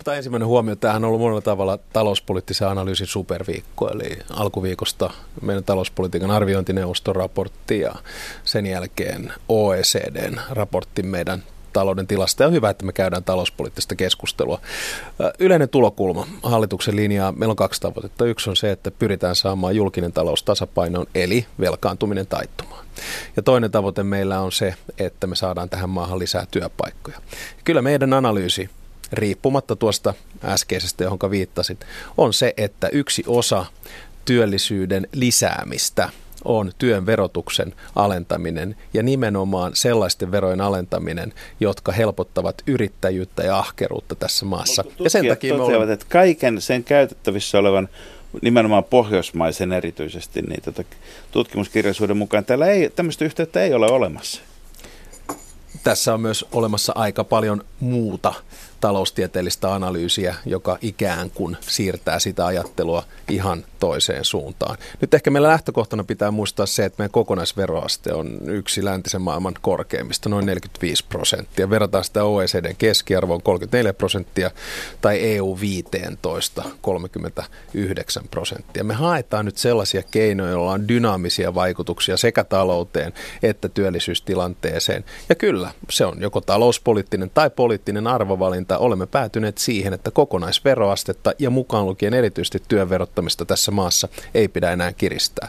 [0.00, 0.76] Ota ensimmäinen huomio.
[0.76, 5.10] Tämähän on ollut monella tavalla talouspoliittisen analyysin superviikko, eli alkuviikosta
[5.42, 7.94] meidän talouspolitiikan arviointineuvoston raportti ja
[8.44, 14.60] sen jälkeen OECDn raportti meidän talouden tilasta ja on hyvä, että me käydään talouspoliittista keskustelua.
[15.38, 18.24] Yleinen tulokulma hallituksen linjaa, meillä on kaksi tavoitetta.
[18.24, 22.86] Yksi on se, että pyritään saamaan julkinen talous tasapainoon, eli velkaantuminen taittumaan.
[23.36, 27.18] Ja toinen tavoite meillä on se, että me saadaan tähän maahan lisää työpaikkoja.
[27.64, 28.70] Kyllä meidän analyysi,
[29.12, 33.66] riippumatta tuosta äskeisestä, johon viittasit, on se, että yksi osa
[34.24, 36.08] työllisyyden lisäämistä–
[36.44, 44.46] on työn verotuksen alentaminen ja nimenomaan sellaisten verojen alentaminen, jotka helpottavat yrittäjyyttä ja ahkeruutta tässä
[44.46, 44.84] maassa.
[44.98, 45.92] ja sen takia me olemme...
[45.92, 47.88] että kaiken sen käytettävissä olevan
[48.42, 50.84] nimenomaan pohjoismaisen erityisesti niin tota,
[51.30, 54.40] tutkimuskirjallisuuden mukaan täällä ei, tämmöistä yhteyttä ei ole olemassa.
[55.84, 58.34] Tässä on myös olemassa aika paljon muuta
[58.80, 64.78] taloustieteellistä analyysiä, joka ikään kuin siirtää sitä ajattelua ihan toiseen suuntaan.
[65.00, 70.28] Nyt ehkä meillä lähtökohtana pitää muistaa se, että meidän kokonaisveroaste on yksi läntisen maailman korkeimmista,
[70.28, 71.70] noin 45 prosenttia.
[71.70, 74.50] Verrataan sitä OECDn keskiarvoon 34 prosenttia
[75.00, 78.84] tai EU 15 39 prosenttia.
[78.84, 83.12] Me haetaan nyt sellaisia keinoja, joilla on dynaamisia vaikutuksia sekä talouteen
[83.42, 85.04] että työllisyystilanteeseen.
[85.28, 88.69] Ja kyllä, se on joko talouspoliittinen tai poliittinen arvovalinta.
[88.78, 94.72] Olemme päätyneet siihen, että kokonaisveroastetta ja mukaan lukien erityisesti työn verottamista tässä maassa ei pidä
[94.72, 95.48] enää kiristää.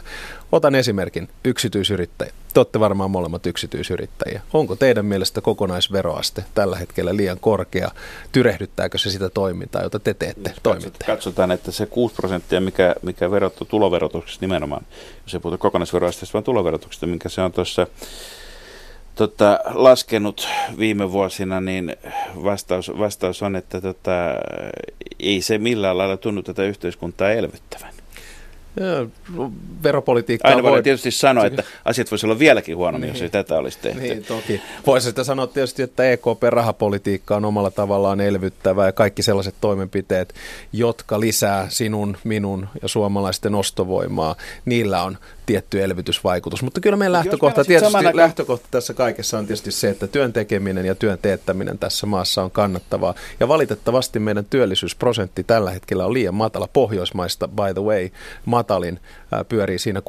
[0.52, 2.32] Otan esimerkin, yksityisyrittäjä.
[2.54, 4.42] Te olette varmaan molemmat yksityisyrittäjiä.
[4.52, 7.90] Onko teidän mielestä kokonaisveroaste tällä hetkellä liian korkea?
[8.32, 11.04] Tyrehdyttääkö se sitä toimintaa, jota te teette, toimitte?
[11.04, 14.86] Katsotaan, että se 6 prosenttia, mikä, mikä verottu tuloverotuksesta nimenomaan,
[15.26, 17.86] jos ei puhuta kokonaisveroasteesta, vaan tuloverotuksesta, minkä se on tuossa
[19.14, 20.48] tota, laskenut
[20.78, 21.96] viime vuosina, niin
[22.44, 24.12] vastaus, vastaus on, että tota,
[25.20, 27.92] ei se millään lailla tunnu tätä yhteiskuntaa elvyttävän.
[29.82, 33.14] Veropolitiikka Aina voi tietysti sanoa, että asiat voisi olla vieläkin huonommin, niin.
[33.14, 34.00] jos ei tätä olisi tehty.
[34.00, 34.60] Niin, toki.
[34.86, 40.34] Voisi sitä sanoa tietysti, että EKP-rahapolitiikka on omalla tavallaan elvyttävä ja kaikki sellaiset toimenpiteet,
[40.72, 46.62] jotka lisää sinun, minun ja suomalaisten ostovoimaa, niillä on tietty elvytysvaikutus.
[46.62, 48.16] Mutta kyllä meidän lähtökohta, tietysti aikaan...
[48.16, 52.50] lähtökohta tässä kaikessa on tietysti se, että työn tekeminen ja työn teettäminen tässä maassa on
[52.50, 53.14] kannattavaa.
[53.40, 56.68] Ja valitettavasti meidän työllisyysprosentti tällä hetkellä on liian matala.
[56.72, 58.08] Pohjoismaista, by the way,
[58.44, 59.00] matalin
[59.48, 60.02] pyörii siinä 69-68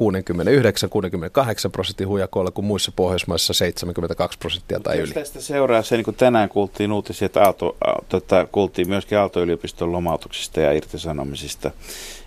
[1.72, 5.14] prosentin hujakoilla, kun muissa Pohjoismaissa 72 prosenttia tai yli.
[5.14, 7.76] Tästä seuraa se, niin kuin tänään kuultiin uutisia, että Aalto,
[8.08, 11.70] tota, kuultiin myöskin Aalto-yliopiston lomautuksista ja irtisanomisista.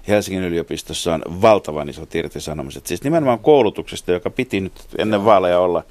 [0.08, 2.88] Helsingin yliopistossa on valtavan isot irtisanomiset.
[2.88, 5.84] Siis nimenomaan koulutuksesta, joka piti nyt ennen vaaleja olla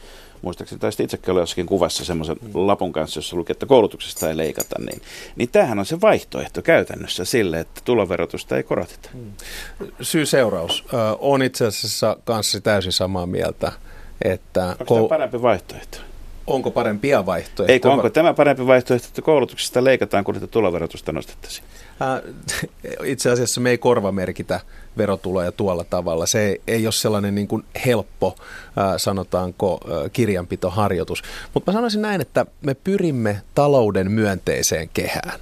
[0.43, 2.51] muistaakseni taisi itsekin olla jossakin kuvassa semmoisen mm.
[2.55, 5.03] lapun kanssa, jossa luki, että koulutuksesta ei leikata, niin,
[5.37, 9.11] niin tämähän on se vaihtoehto käytännössä sille, että tuloverotusta ei koroteta.
[9.15, 9.33] Mm.
[10.01, 10.85] Syy-seuraus.
[11.19, 13.73] on itse asiassa kanssa täysin samaa mieltä,
[14.23, 14.77] että...
[14.81, 15.99] Onko kou- parempi vaihtoehto?
[16.47, 17.73] Onko parempia vaihtoehtoja?
[17.73, 21.67] Eikö, onko tämä parempi vaihtoehto, että koulutuksesta leikataan, kun että tuloverotusta nostettaisiin?
[23.05, 24.61] Itse asiassa me ei korvamerkitä
[24.99, 26.27] verotuloja tuolla tavalla.
[26.27, 28.37] Se ei ole sellainen niin kuin helppo,
[28.97, 29.81] sanotaanko,
[30.13, 31.23] kirjanpitoharjoitus.
[31.55, 35.41] Mutta mä sanoisin näin, että me pyrimme talouden myönteiseen kehään.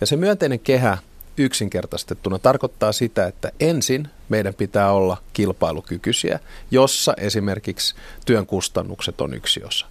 [0.00, 0.98] Ja se myönteinen kehä
[1.36, 7.94] yksinkertaistettuna tarkoittaa sitä, että ensin meidän pitää olla kilpailukykyisiä, jossa esimerkiksi
[8.26, 9.86] työn kustannukset on yksi osa.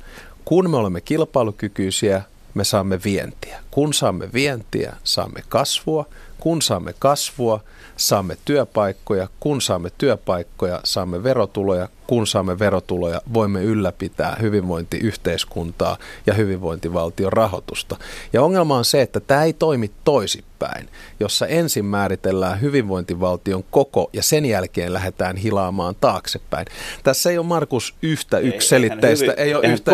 [0.45, 2.21] Kun me olemme kilpailukykyisiä,
[2.55, 3.59] me saamme vientiä.
[3.71, 6.05] Kun saamme vientiä, saamme kasvua.
[6.39, 7.63] Kun saamme kasvua,
[7.97, 9.27] saamme työpaikkoja.
[9.39, 17.97] Kun saamme työpaikkoja, saamme verotuloja kun saamme verotuloja, voimme ylläpitää hyvinvointiyhteiskuntaa ja hyvinvointivaltion rahoitusta.
[18.33, 24.23] Ja ongelma on se, että tämä ei toimi toisipäin, jossa ensin määritellään hyvinvointivaltion koko ja
[24.23, 26.65] sen jälkeen lähdetään hilaamaan taaksepäin.
[27.03, 29.31] Tässä ei ole Markus yhtä ykselitteistä.
[29.31, 29.91] Ei, ei ole yhtä.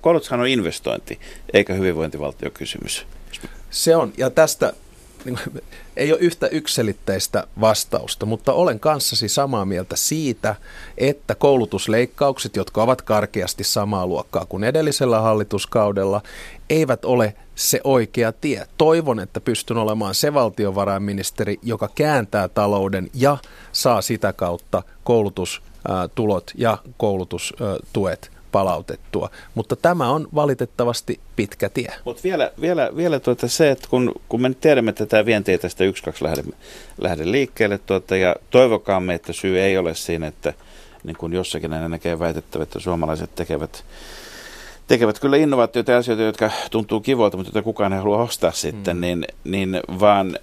[0.00, 1.20] Koulutushan on investointi,
[1.52, 3.06] eikä hyvinvointivaltio kysymys.
[3.70, 4.72] Se on, ja tästä
[5.24, 5.38] niin
[5.96, 10.54] ei ole yhtä ykselitteistä vastausta, mutta olen kanssasi samaa mieltä siitä,
[10.98, 16.22] että koulutusleikkaukset, jotka ovat karkeasti samaa luokkaa kuin edellisellä hallituskaudella,
[16.70, 18.66] eivät ole se oikea tie.
[18.78, 23.36] Toivon, että pystyn olemaan se valtiovarainministeri, joka kääntää talouden ja
[23.72, 29.30] saa sitä kautta koulutus ää, tulot ja koulutustuet palautettua.
[29.54, 31.92] Mutta tämä on valitettavasti pitkä tie.
[32.04, 35.52] Mutta vielä, vielä, vielä tuota se, että kun, kun me nyt tiedämme, että tämä vienti
[35.52, 36.42] ei tästä yksi kaksi lähde,
[36.98, 40.52] lähde liikkeelle, tuota, ja toivokaamme, että syy ei ole siinä, että
[41.04, 43.84] niin kuin jossakin näin näkee väitettävä, että suomalaiset tekevät
[44.88, 48.96] tekevät kyllä innovaatioita ja asioita, jotka tuntuu kivoilta, mutta joita kukaan ei halua ostaa sitten,
[48.96, 49.00] mm.
[49.00, 50.38] niin, niin vaan,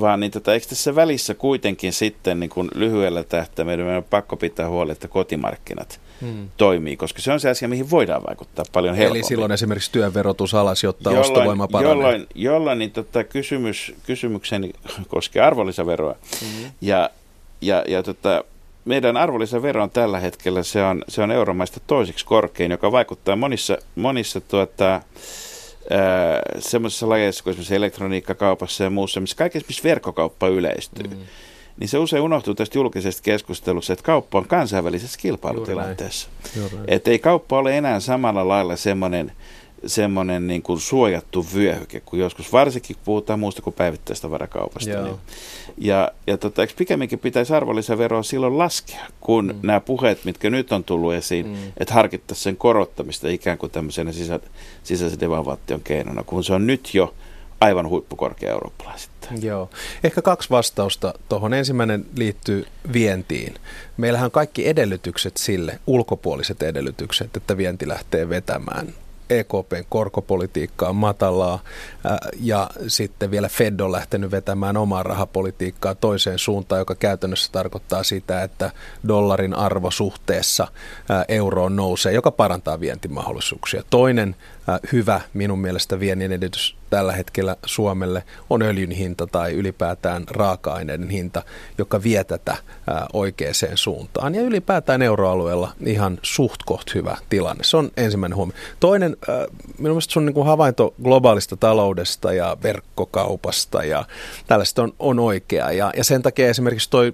[0.00, 4.36] vaan niin tota, eikö tässä välissä kuitenkin sitten niin kuin lyhyellä tähtäimellä meidän on pakko
[4.36, 6.48] pitää huoli, että kotimarkkinat hmm.
[6.56, 9.20] toimii, koska se on se asia, mihin voidaan vaikuttaa paljon helpommin.
[9.20, 11.92] Eli silloin esimerkiksi työn verotus alas, jotta jolloin, ostovoima paranee.
[11.92, 14.72] Jolloin, jolloin niin tota, kysymys, kysymykseni
[15.08, 16.16] koskee arvonlisäveroa.
[16.40, 16.70] Hmm.
[16.80, 17.10] Ja,
[17.60, 18.44] ja, ja tota,
[18.84, 23.78] meidän arvonlisävero on tällä hetkellä, se on, se on euromaista toisiksi korkein, joka vaikuttaa monissa,
[23.94, 25.00] monissa tuota,
[26.58, 31.08] semmoisissa lajeissa kuin esimerkiksi elektroniikkakaupassa ja muussa, missä kaikessa, missä verkkokauppa yleistyy.
[31.08, 31.16] Mm
[31.80, 36.28] niin se usein unohtuu tästä julkisesta keskustelusta, että kauppa on kansainvälisessä kilpailutilanteessa.
[36.86, 39.32] Että ei kauppa ole enää samalla lailla semmoinen,
[39.86, 45.02] semmoinen niin kuin suojattu vyöhyke, kun joskus varsinkin puhutaan muusta kuin päivittäistä varakaupasta.
[45.02, 45.14] Niin.
[45.78, 49.66] Ja, ja tota, eikö pikemminkin pitäisi arvonlisäveroa silloin laskea, kun mm.
[49.66, 51.56] nämä puheet, mitkä nyt on tullut esiin, mm.
[51.76, 54.40] että harkittaisiin sen korottamista ikään kuin tämmöisenä sisä,
[54.82, 57.14] sisäisen devalvaation keinona, kun se on nyt jo
[57.60, 59.42] aivan huippukorkea eurooppalaisittain.
[59.42, 59.70] Joo.
[60.04, 61.54] Ehkä kaksi vastausta tuohon.
[61.54, 63.54] Ensimmäinen liittyy vientiin.
[63.96, 68.94] Meillähän on kaikki edellytykset sille, ulkopuoliset edellytykset, että vienti lähtee vetämään.
[69.30, 71.58] EKPn korkopolitiikka on matalaa
[72.40, 78.42] ja sitten vielä Fed on lähtenyt vetämään omaa rahapolitiikkaa toiseen suuntaan, joka käytännössä tarkoittaa sitä,
[78.42, 78.70] että
[79.08, 80.68] dollarin arvo suhteessa
[81.28, 83.82] euroon nousee, joka parantaa vientimahdollisuuksia.
[83.90, 84.36] Toinen
[84.92, 91.42] hyvä minun mielestä viennin edistys tällä hetkellä Suomelle on öljyn hinta tai ylipäätään raaka-aineiden hinta,
[91.78, 92.56] joka vie tätä
[93.12, 94.34] oikeaan suuntaan.
[94.34, 97.64] Ja ylipäätään euroalueella ihan suht koht hyvä tilanne.
[97.64, 98.56] Se on ensimmäinen huomio.
[98.80, 99.16] Toinen,
[99.78, 104.04] minun mielestä sun niin havainto globaalista taloudesta ja verkkokaupasta ja
[104.46, 105.72] tällaista on, on oikea.
[105.72, 107.12] Ja, ja sen takia esimerkiksi toi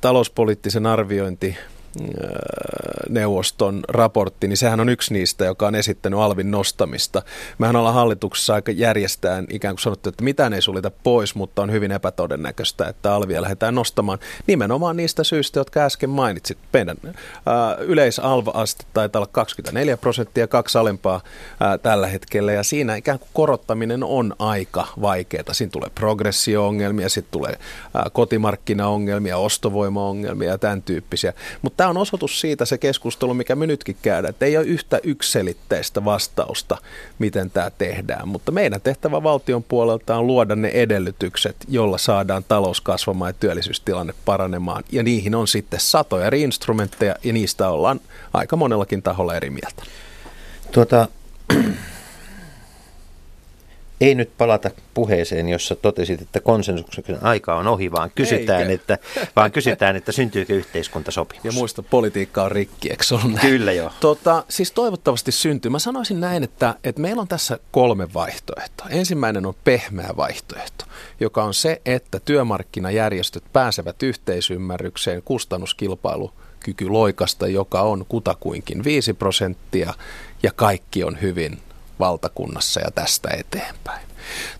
[0.00, 1.56] talouspoliittisen arviointi
[3.08, 7.22] neuvoston raportti, niin sehän on yksi niistä, joka on esittänyt alvin nostamista.
[7.58, 11.72] Mehän ollaan hallituksessa aika järjestään ikään kuin sanottu, että mitään ei sulita pois, mutta on
[11.72, 16.58] hyvin epätodennäköistä, että alvia lähdetään nostamaan nimenomaan niistä syistä, jotka äsken mainitsit.
[16.72, 16.96] Meidän
[17.78, 21.20] yleisalva-aste taitaa olla 24 prosenttia, kaksi alempaa
[21.60, 25.52] ää, tällä hetkellä, ja siinä ikään kuin korottaminen on aika vaikeaa.
[25.52, 27.58] Siinä tulee progressio-ongelmia, sitten tulee
[27.94, 31.32] ää, kotimarkkinaongelmia, ostovoimaongelmia ja tämän tyyppisiä.
[31.62, 35.00] Mutta tämä on osoitus siitä se keskustelu, mikä me nytkin käydään, että ei ole yhtä
[35.02, 36.78] ykselitteistä vastausta,
[37.18, 38.28] miten tämä tehdään.
[38.28, 44.14] Mutta meidän tehtävä valtion puolelta on luoda ne edellytykset, jolla saadaan talous kasvamaan ja työllisyystilanne
[44.24, 44.84] paranemaan.
[44.92, 48.00] Ja niihin on sitten satoja eri instrumentteja ja niistä ollaan
[48.32, 49.82] aika monellakin taholla eri mieltä.
[50.72, 51.08] Tuota,
[54.00, 58.98] ei nyt palata puheeseen, jossa totesit, että konsensuksen aika on ohi, vaan kysytään, että,
[59.36, 61.44] vaan kysytään että syntyykö yhteiskuntasopimus.
[61.44, 63.92] Ja muista, politiikka on rikki, eikö on Kyllä joo.
[64.00, 65.70] Tota, siis toivottavasti syntyy.
[65.70, 68.86] Mä sanoisin näin, että, että meillä on tässä kolme vaihtoehtoa.
[68.90, 70.84] Ensimmäinen on pehmeä vaihtoehto,
[71.20, 79.94] joka on se, että työmarkkinajärjestöt pääsevät yhteisymmärrykseen kustannuskilpailu kyky loikasta, joka on kutakuinkin 5 prosenttia
[80.42, 81.58] ja kaikki on hyvin
[82.00, 84.10] valtakunnassa ja tästä eteenpäin.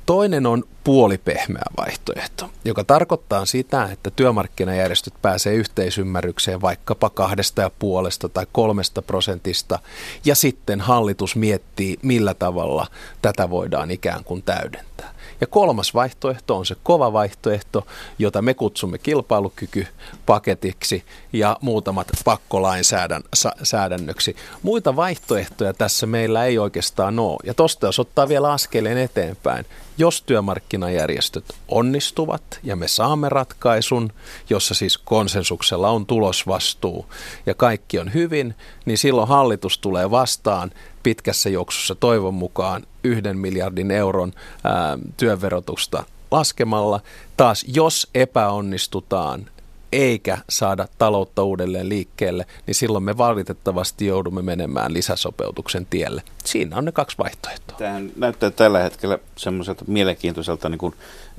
[0.06, 8.28] Toinen on puolipehmeä vaihtoehto, joka tarkoittaa sitä, että työmarkkinajärjestöt pääsee yhteisymmärrykseen vaikkapa kahdesta ja puolesta
[8.28, 9.78] tai kolmesta prosentista,
[10.24, 12.86] ja sitten hallitus miettii, millä tavalla
[13.22, 15.14] tätä voidaan ikään kuin täydentää.
[15.40, 17.86] Ja kolmas vaihtoehto on se kova vaihtoehto,
[18.18, 24.36] jota me kutsumme kilpailukykypaketiksi ja muutamat pakkolainsäädännöksi.
[24.62, 27.38] Muita vaihtoehtoja tässä meillä ei oikeastaan ole.
[27.44, 29.66] Ja tosta jos ottaa vielä askeleen eteenpäin,
[30.00, 34.12] jos työmarkkinajärjestöt onnistuvat ja me saamme ratkaisun,
[34.50, 37.06] jossa siis konsensuksella on tulosvastuu
[37.46, 40.70] ja kaikki on hyvin, niin silloin hallitus tulee vastaan
[41.02, 44.32] pitkässä juoksussa toivon mukaan yhden miljardin euron
[44.64, 47.00] ää, työverotusta laskemalla.
[47.36, 49.46] Taas jos epäonnistutaan
[49.92, 56.22] eikä saada taloutta uudelleen liikkeelle, niin silloin me valitettavasti joudumme menemään lisäsopeutuksen tielle.
[56.44, 57.78] Siinä on ne kaksi vaihtoehtoa.
[57.78, 60.94] Tämähän näyttää tällä hetkellä semmoiselta mielenkiintoiselta niin kuin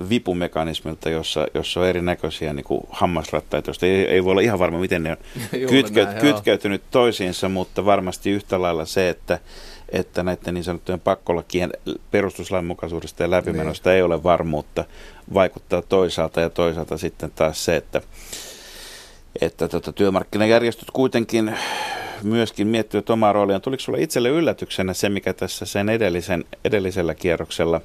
[0.09, 4.79] vipumekanismilta, jossa, jossa on erinäköisiä niin kuin hammasrattaita, joista ei, ei voi olla ihan varma,
[4.79, 5.17] miten ne on
[5.69, 9.39] kytke, näin, kytkeytynyt toisiinsa, mutta varmasti yhtä lailla se, että
[9.91, 11.71] että näiden niin sanottujen pakkolakien
[12.11, 13.95] perustuslainmukaisuudesta ja läpimenosta niin.
[13.95, 14.85] ei ole varmuutta,
[15.33, 18.01] vaikuttaa toisaalta ja toisaalta sitten taas se, että
[19.41, 21.55] että tota, työmarkkinajärjestöt kuitenkin
[22.23, 23.61] myöskin miettivät omaa rooliaan.
[23.61, 27.81] Tuliko sinulle itselle yllätyksenä se, mikä tässä sen edellisen, edellisellä kierroksella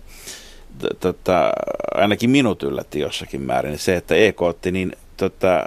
[1.01, 1.51] tota,
[1.95, 5.67] ainakin minut yllätti jossakin määrin, se, että EK otti niin tota,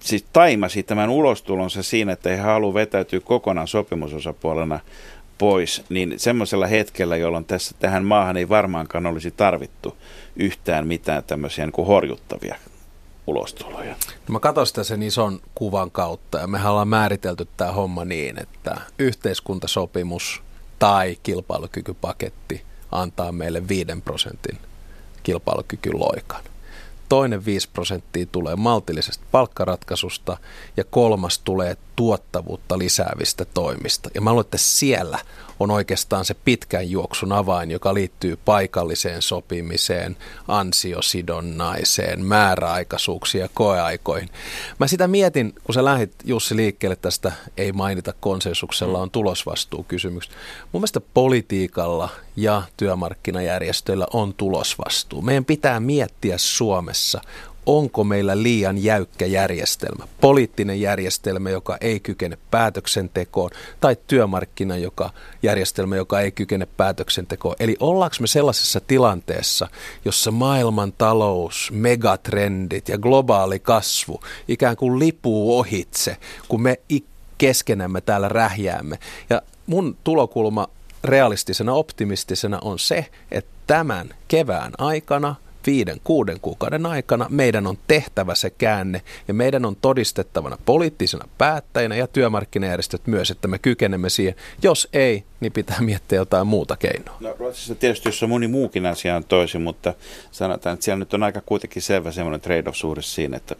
[0.00, 4.80] siis taimasi tämän ulostulonsa siinä, että he haluavat vetäytyä kokonaan sopimusosapuolena
[5.38, 9.96] pois, niin semmoisella hetkellä, jolloin tässä tähän maahan ei varmaankaan olisi tarvittu
[10.36, 12.56] yhtään mitään tämmöisiä niin kuin horjuttavia
[13.26, 13.96] ulostuloja.
[14.28, 18.42] No mä katson sitä sen ison kuvan kautta ja mehän ollaan määritelty tämä homma niin,
[18.42, 20.42] että yhteiskuntasopimus
[20.78, 22.62] tai kilpailukykypaketti
[22.92, 24.58] antaa meille 5 prosentin
[25.22, 26.42] kilpailukykyloikan
[27.08, 30.36] toinen 5 prosenttia tulee maltillisesta palkkaratkaisusta
[30.76, 34.10] ja kolmas tulee tuottavuutta lisäävistä toimista.
[34.14, 35.18] Ja mä luulen, että siellä
[35.60, 40.16] on oikeastaan se pitkän juoksun avain, joka liittyy paikalliseen sopimiseen,
[40.48, 44.30] ansiosidonnaiseen, määräaikaisuuksiin ja koeaikoihin.
[44.78, 50.28] Mä sitä mietin, kun sä lähdit Jussi liikkeelle tästä, ei mainita konsensuksella, on tulosvastuukysymys.
[50.72, 55.22] Mun mielestä politiikalla ja työmarkkinajärjestöillä on tulosvastuu.
[55.22, 57.20] Meidän pitää miettiä Suomessa,
[57.66, 63.50] onko meillä liian jäykkä järjestelmä, poliittinen järjestelmä, joka ei kykene päätöksentekoon,
[63.80, 65.10] tai työmarkkina joka,
[65.42, 67.56] järjestelmä, joka ei kykene päätöksentekoon.
[67.60, 69.68] Eli ollaanko me sellaisessa tilanteessa,
[70.04, 76.16] jossa maailman talous, megatrendit ja globaali kasvu ikään kuin lipuu ohitse,
[76.48, 76.80] kun me
[77.38, 78.98] keskenämme täällä rähjäämme.
[79.30, 80.68] Ja mun tulokulma
[81.04, 85.34] realistisena, optimistisena on se, että tämän kevään aikana–
[85.66, 91.96] viiden, kuuden kuukauden aikana meidän on tehtävä se käänne ja meidän on todistettavana poliittisena päättäjänä
[91.96, 94.34] ja työmarkkinajärjestöt myös, että me kykenemme siihen.
[94.62, 97.16] Jos ei, niin pitää miettiä jotain muuta keinoa.
[97.20, 99.94] No Ruotsissa tietysti, jossa moni muukin asia on toisin, mutta
[100.30, 103.56] sanotaan, että siellä nyt on aika kuitenkin selvä semmoinen trade-off-suhde siinä, että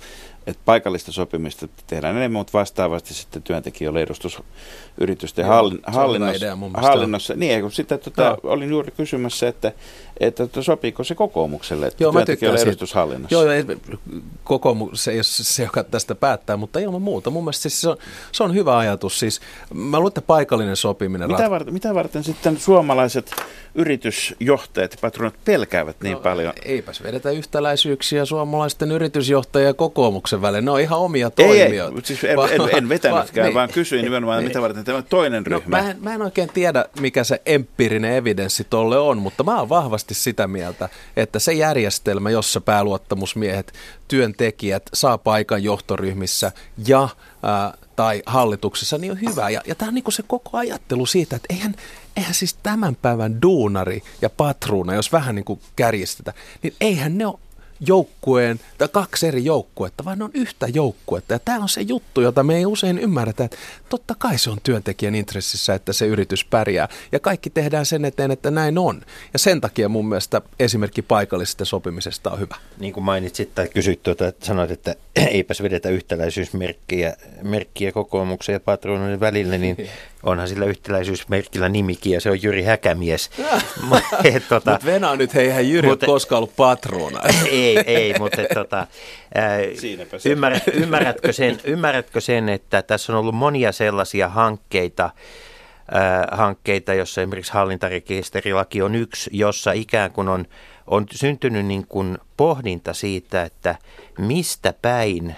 [0.47, 6.36] että paikallista sopimista tehdään enemmän, mutta vastaavasti sitten työntekijöillä edustusyritysten Joo, hallin, hallinnossa.
[6.36, 7.34] Idea, hallinnossa.
[7.34, 8.51] Niin, kun sitä tuota, no.
[8.51, 9.72] olin juuri kysymässä, että,
[10.20, 13.34] että tuota, sopiiko se kokoomukselle, että Joo, työntekijöillä edustushallinnossa.
[13.34, 13.76] Joo,
[14.44, 17.30] kokoomus se ei ole se, joka tästä päättää, mutta ilman muuta.
[17.30, 17.97] Mun mielestä siis se, on,
[18.32, 19.18] se on hyvä ajatus.
[19.18, 19.40] Siis,
[19.74, 21.28] mä luulen, että paikallinen sopiminen...
[21.30, 23.30] Mitä, varten, mitä varten sitten suomalaiset
[23.74, 26.53] yritysjohtajat ja patronat pelkäävät niin no, paljon?
[26.64, 30.61] Eipäs vedetä yhtäläisyyksiä suomalaisten yritysjohtajien ja kokoomuksen välillä.
[30.61, 31.93] Ne on ihan omia toimijoita.
[31.93, 34.84] Ei, ei siis en, en, en vetänytkään, va, niin, vaan kysyin nimenomaan, niin, mitä varten
[34.84, 35.82] tämä toinen no, ryhmä.
[35.82, 39.68] Mä en, mä en oikein tiedä, mikä se empiirinen evidenssi tolle on, mutta mä oon
[39.68, 43.72] vahvasti sitä mieltä, että se järjestelmä, jossa pääluottamusmiehet,
[44.09, 46.53] työntekijät saa paikan johtoryhmissä
[46.87, 47.09] ja
[47.43, 49.51] ää, tai hallituksessa, niin on hyvä.
[49.51, 51.74] Ja, ja tämä on niin se koko ajattelu siitä, että eihän,
[52.16, 56.32] eihän siis tämän päivän duunari ja patruuna, jos vähän niin kuin kärjistetä,
[56.62, 57.39] niin eihän ne ole
[57.81, 61.33] joukkueen, tai kaksi eri joukkuetta, vaan ne on yhtä joukkuetta.
[61.33, 63.57] Ja tämä on se juttu, jota me ei usein ymmärretä, että
[63.89, 66.89] totta kai se on työntekijän intressissä, että se yritys pärjää.
[67.12, 69.03] Ja kaikki tehdään sen eteen, että näin on.
[69.33, 72.57] Ja sen takia mun mielestä esimerkki paikallisesta sopimisesta on hyvä.
[72.79, 74.95] Niin kuin mainitsit tai kysyit tuota, että sanoit, että
[75.31, 79.77] eipäs vedetä yhtäläisyysmerkkiä merkkiä kokoomuksen ja patronoiden välillä, niin
[80.22, 83.30] onhan sillä yhtäläisyysmerkillä nimikin ja se on Jyri Häkämies.
[84.48, 87.20] tota, mutta Venä nyt, eihän Jyri mutta, koskaan ollut patrona.
[87.50, 88.86] ei, ei, mutta tota,
[90.24, 95.10] ymmärrät, ymmärrätkö, sen, ymmärrätkö sen, että tässä on ollut monia sellaisia hankkeita,
[96.32, 100.44] hankkeita, jossa esimerkiksi hallintarekisterilaki on yksi, jossa ikään kuin on,
[100.86, 103.76] on syntynyt niin kuin pohdinta siitä, että
[104.18, 105.36] mistä päin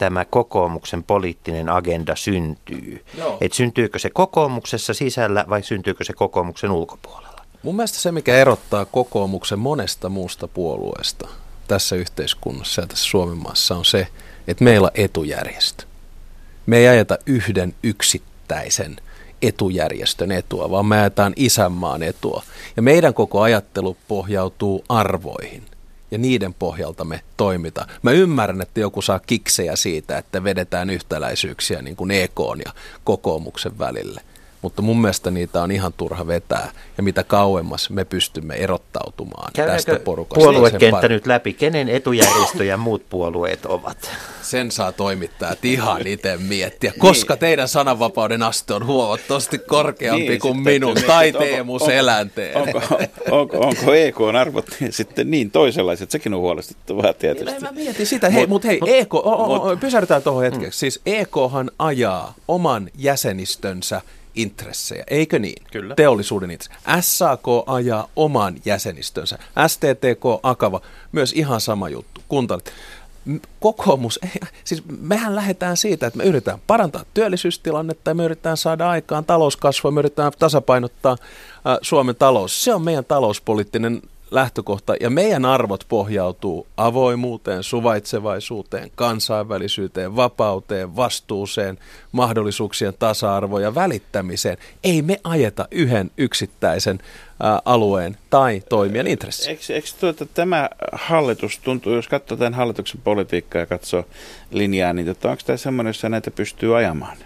[0.00, 3.04] tämä kokoomuksen poliittinen agenda syntyy.
[3.40, 7.44] Että syntyykö se kokoomuksessa sisällä vai syntyykö se kokoomuksen ulkopuolella?
[7.62, 11.28] Mun mielestä se, mikä erottaa kokoomuksen monesta muusta puolueesta
[11.68, 14.06] tässä yhteiskunnassa ja tässä Suomen maassa on se,
[14.48, 15.84] että meillä on etujärjestö.
[16.66, 18.96] Me ei ajeta yhden yksittäisen
[19.42, 22.42] etujärjestön etua, vaan me ajetaan isänmaan etua.
[22.76, 25.66] Ja meidän koko ajattelu pohjautuu arvoihin
[26.10, 27.88] ja niiden pohjalta me toimitaan.
[28.02, 32.72] Mä ymmärrän, että joku saa kiksejä siitä, että vedetään yhtäläisyyksiä niin kuin EK ja
[33.04, 34.20] kokoomuksen välille
[34.62, 36.70] mutta mun mielestä niitä on ihan turha vetää.
[36.96, 40.44] Ja mitä kauemmas me pystymme erottautumaan Käydäänkö tästä porukasta.
[40.44, 41.52] puoluekenttä nyt läpi?
[41.52, 44.10] Kenen etujärjestö ja muut puolueet ovat?
[44.42, 47.40] Sen saa toimittajat ihan itse miettiä, koska niin.
[47.40, 52.56] teidän sananvapauden aste on huomattavasti korkeampi niin, kuin minun tai Teemu Selänteen.
[52.56, 52.82] Onko,
[53.30, 56.10] onko, onko EKn arvot sitten niin toisenlaiset?
[56.10, 57.50] Sekin on huolestuttavaa tietysti.
[57.50, 58.30] Niin, mä mietin sitä.
[58.30, 59.10] Hei, mutta hei, EK,
[59.80, 60.76] pysäytetään tuohon hetkeksi.
[60.76, 60.80] Mm.
[60.80, 64.00] Siis EKhan ajaa oman jäsenistönsä
[64.34, 65.62] intressejä, eikö niin?
[65.72, 65.94] Kyllä.
[65.94, 67.00] Teollisuuden intressejä.
[67.00, 69.38] SAK ajaa oman jäsenistönsä.
[69.66, 70.80] STTK, Akava,
[71.12, 72.20] myös ihan sama juttu.
[72.28, 72.72] Kuntalit.
[73.60, 74.20] kokoomus,
[74.64, 79.90] siis mehän lähdetään siitä, että me yritetään parantaa työllisyystilannetta ja me yritetään saada aikaan talouskasvua,
[79.90, 81.16] me yritetään tasapainottaa
[81.82, 82.64] Suomen talous.
[82.64, 91.78] Se on meidän talouspoliittinen lähtökohta ja meidän arvot pohjautuu avoimuuteen, suvaitsevaisuuteen, kansainvälisyyteen, vapauteen, vastuuseen,
[92.12, 94.56] mahdollisuuksien tasa-arvoon ja välittämiseen.
[94.84, 96.98] Ei me ajeta yhden yksittäisen
[97.44, 99.50] ä, alueen tai toimijan intressiä.
[99.50, 104.04] Eikö, eikö tuota, tämä hallitus tuntuu, jos katsoo tämän hallituksen politiikkaa ja katsoo
[104.50, 107.16] linjaa, niin tota, onko tämä semmoinen, jossa näitä pystyy ajamaan?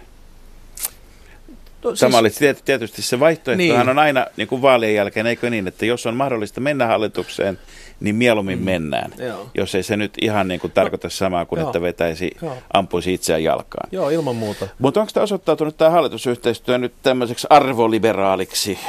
[1.85, 3.89] No, Tämä siis, oli tietysti se vaihtoehtohan niin.
[3.89, 7.59] on aina niin kuin vaalien jälkeen, eikö niin, että jos on mahdollista mennä hallitukseen,
[7.99, 8.65] niin mieluummin mm.
[8.65, 9.11] mennään.
[9.17, 9.49] Joo.
[9.55, 11.69] Jos ei se nyt ihan niin kuin tarkoita samaa kuin, Joo.
[11.69, 12.57] että vetäisi, Joo.
[12.73, 13.89] ampuisi itseään jalkaan.
[13.91, 14.67] Joo, ilman muuta.
[14.79, 18.79] Mutta onko tämä osoittautunut tämä hallitusyhteistyö nyt tämmöiseksi arvoliberaaliksi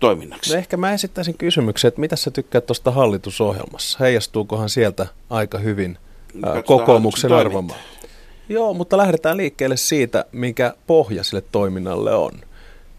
[0.00, 0.52] toiminnaksi?
[0.52, 3.98] No ehkä mä esittäisin kysymyksen, että mitä sä tykkäät tuosta hallitusohjelmassa?
[4.00, 5.98] Heijastuukohan sieltä aika hyvin
[6.42, 7.80] ää, kokoomuksen arvomaan?
[8.50, 12.32] Joo, mutta lähdetään liikkeelle siitä, mikä pohja sille toiminnalle on.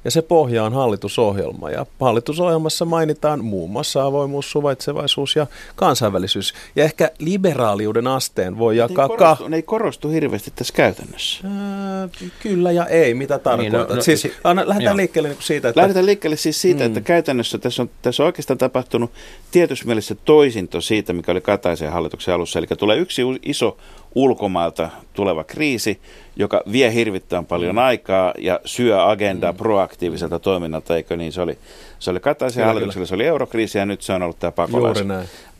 [0.05, 1.69] Ja se pohja on hallitusohjelma.
[1.69, 6.53] Ja hallitusohjelmassa mainitaan muun muassa avoimuus, suvaitsevaisuus ja kansainvälisyys.
[6.75, 9.05] Ja ehkä liberaaliuden asteen voi jakaa...
[9.05, 11.47] Ei korostu, ne ei korostu hirveästi tässä käytännössä.
[11.47, 13.79] Äh, kyllä ja ei, mitä tarkoitat?
[13.79, 14.97] Niin, no, no, siis, anna, lähdetään joo.
[14.97, 15.81] liikkeelle niin siitä, että...
[15.81, 16.85] Lähdetään liikkeelle siis siitä, mm.
[16.85, 19.11] että käytännössä tässä on, tässä on oikeastaan tapahtunut
[19.51, 22.59] tietyssä mielessä toisinto siitä, mikä oli Kataisen hallituksen alussa.
[22.59, 23.77] Eli tulee yksi iso
[24.15, 26.01] ulkomailta tuleva kriisi,
[26.35, 27.77] joka vie hirvittävän paljon mm.
[27.77, 29.57] aikaa ja syö agendaa mm.
[29.57, 31.31] proaktiiviselta toiminnalta, eikö niin?
[31.31, 31.57] Se oli,
[31.99, 34.97] se oli Kataisen hallituksella, se oli eurokriisi ja nyt se on ollut tämä pakolais,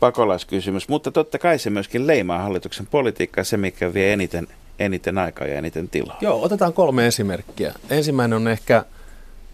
[0.00, 0.88] pakolaiskysymys.
[0.88, 4.48] Mutta totta kai se myöskin leimaa hallituksen politiikkaa, se mikä vie eniten,
[4.78, 6.18] eniten aikaa ja eniten tilaa.
[6.20, 7.74] Joo, otetaan kolme esimerkkiä.
[7.90, 8.84] Ensimmäinen on ehkä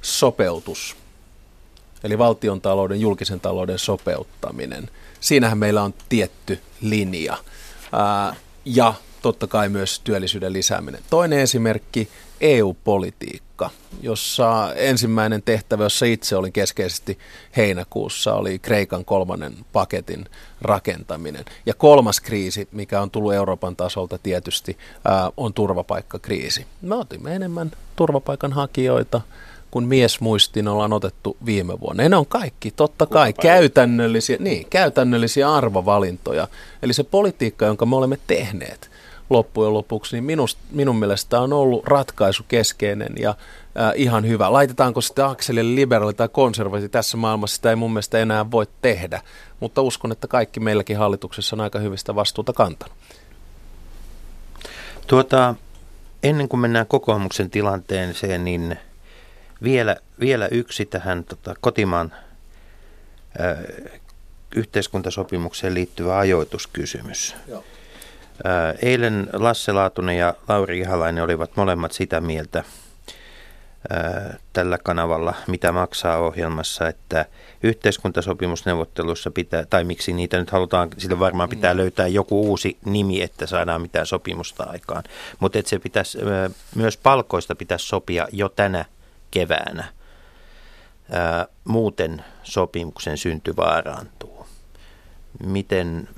[0.02, 0.96] sopeutus,
[2.04, 4.88] eli valtion talouden, julkisen talouden sopeuttaminen.
[5.20, 7.36] Siinähän meillä on tietty linja.
[7.92, 8.34] Ää,
[8.64, 11.00] ja totta kai myös työllisyyden lisääminen.
[11.10, 12.08] Toinen esimerkki,
[12.40, 13.70] EU-politiikka,
[14.02, 17.18] jossa ensimmäinen tehtävä, jossa itse olin keskeisesti
[17.56, 20.24] heinäkuussa, oli Kreikan kolmannen paketin
[20.62, 21.44] rakentaminen.
[21.66, 24.78] Ja kolmas kriisi, mikä on tullut Euroopan tasolta tietysti,
[25.36, 26.66] on turvapaikkakriisi.
[26.82, 29.20] Me otimme enemmän turvapaikanhakijoita
[29.70, 32.02] kun miesmuistiin ollaan otettu viime vuonna.
[32.02, 36.48] Ja ne on kaikki, totta kai, käytännöllisiä, niin, käytännöllisiä arvovalintoja.
[36.82, 38.90] Eli se politiikka, jonka me olemme tehneet
[39.30, 44.52] loppujen lopuksi, niin minust, minun mielestä on ollut ratkaisu keskeinen ja äh, ihan hyvä.
[44.52, 49.22] Laitetaanko sitä akselille liberaali tai konservatiivi tässä maailmassa, sitä ei mun mielestä enää voi tehdä.
[49.60, 52.96] Mutta uskon, että kaikki meilläkin hallituksessa on aika hyvistä vastuuta kantanut.
[55.06, 55.54] Tuota,
[56.22, 58.78] ennen kuin mennään kokoomuksen tilanteeseen, niin–
[59.62, 62.12] vielä, vielä yksi tähän tota, kotimaan
[63.40, 63.56] ö,
[64.56, 67.36] yhteiskuntasopimukseen liittyvä ajoituskysymys.
[67.46, 67.64] Joo.
[68.46, 72.64] Ö, eilen Lasse Laatunen ja Lauri Ihalainen olivat molemmat sitä mieltä
[73.92, 73.94] ö,
[74.52, 77.26] tällä kanavalla, mitä maksaa ohjelmassa, että
[77.62, 81.78] yhteiskuntasopimusneuvottelussa pitää, tai miksi niitä nyt halutaan, sillä varmaan pitää mm.
[81.78, 85.04] löytää joku uusi nimi, että saadaan mitään sopimusta aikaan.
[85.40, 86.18] Mutta se pitäisi,
[86.74, 88.84] myös palkoista pitäisi sopia jo tänä
[89.30, 89.84] keväänä.
[91.10, 94.46] Ää, muuten sopimuksen synty vaarantuu.
[95.44, 96.08] Miten,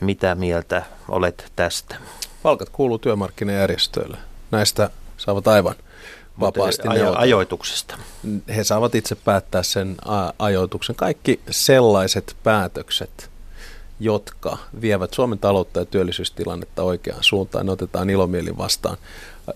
[0.00, 1.96] mitä mieltä olet tästä?
[2.42, 4.18] Palkat kuuluu työmarkkinajärjestöille.
[4.50, 5.74] Näistä saavat aivan
[6.40, 7.96] vapaasti ajo- ajoituksesta.
[8.56, 9.96] He saavat itse päättää sen
[10.38, 10.96] ajoituksen.
[10.96, 13.30] Kaikki sellaiset päätökset,
[14.00, 18.96] jotka vievät Suomen taloutta ja työllisyystilannetta oikeaan suuntaan, ne otetaan ilomielin vastaan.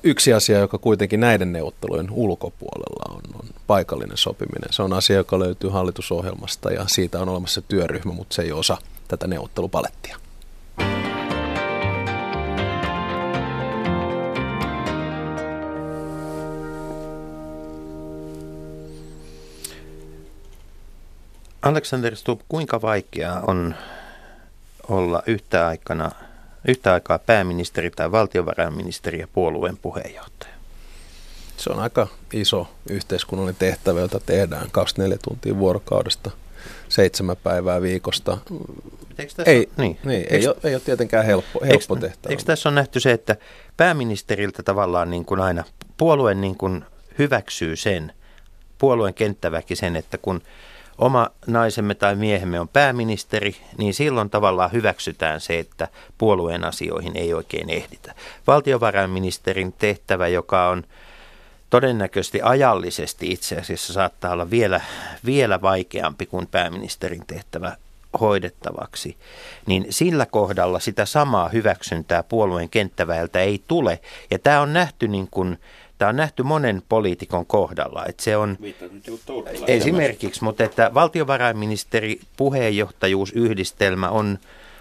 [0.03, 4.73] Yksi asia, joka kuitenkin näiden neuvottelujen ulkopuolella on, on paikallinen sopiminen.
[4.73, 8.79] Se on asia, joka löytyy hallitusohjelmasta ja siitä on olemassa työryhmä, mutta se ei osa
[9.09, 10.17] tätä neuvottelupalettia.
[21.63, 23.75] Alexander Stubb, kuinka vaikeaa on
[24.89, 26.11] olla yhtä aikana–
[26.69, 30.53] yhtä aikaa pääministeri tai valtiovarainministeri ja puolueen puheenjohtaja?
[31.57, 36.31] Se on aika iso yhteiskunnallinen tehtävä, jota tehdään 24 tuntia vuorokaudesta,
[36.89, 38.39] seitsemän päivää viikosta.
[39.17, 39.99] Tässä ei, niin.
[40.05, 42.31] niin, ei, ole, ei ole tietenkään helppo, helppo eikö, tehtävä.
[42.31, 43.37] Eikö tässä on nähty se, että
[43.77, 45.65] pääministeriltä tavallaan niin kuin aina
[45.97, 46.85] puolue niin kuin
[47.19, 48.13] hyväksyy sen,
[48.79, 50.43] puolueen kenttäväki sen, että kun
[50.99, 55.89] oma naisemme tai miehemme on pääministeri, niin silloin tavallaan hyväksytään se, että
[56.19, 58.15] puolueen asioihin ei oikein ehditä.
[58.47, 60.85] Valtiovarainministerin tehtävä, joka on
[61.71, 64.81] todennäköisesti ajallisesti itse asiassa saattaa olla vielä,
[65.25, 67.77] vielä vaikeampi kuin pääministerin tehtävä,
[68.21, 69.17] hoidettavaksi,
[69.67, 74.01] niin sillä kohdalla sitä samaa hyväksyntää puolueen kenttäväeltä ei tule.
[74.31, 75.59] Ja tämä on nähty niin kuin,
[75.99, 78.59] Tämä on nähty monen poliitikon kohdalla, että se on
[79.67, 84.39] esimerkiksi, mutta että valtiovarainministeri puheenjohtajuusyhdistelmä on,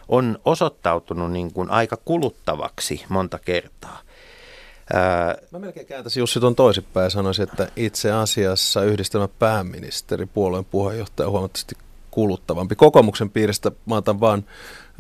[0.08, 4.02] on osoittautunut niin kuin aika kuluttavaksi monta kertaa.
[5.52, 11.28] Mä melkein kääntäisin Jussi tuon toisinpäin ja sanoisin, että itse asiassa yhdistelmä pääministeri, puolueen puheenjohtaja
[11.28, 11.76] on huomattavasti
[12.12, 12.76] kuluttavampi.
[12.76, 14.46] Kokoomuksen piiristä mä otan vaan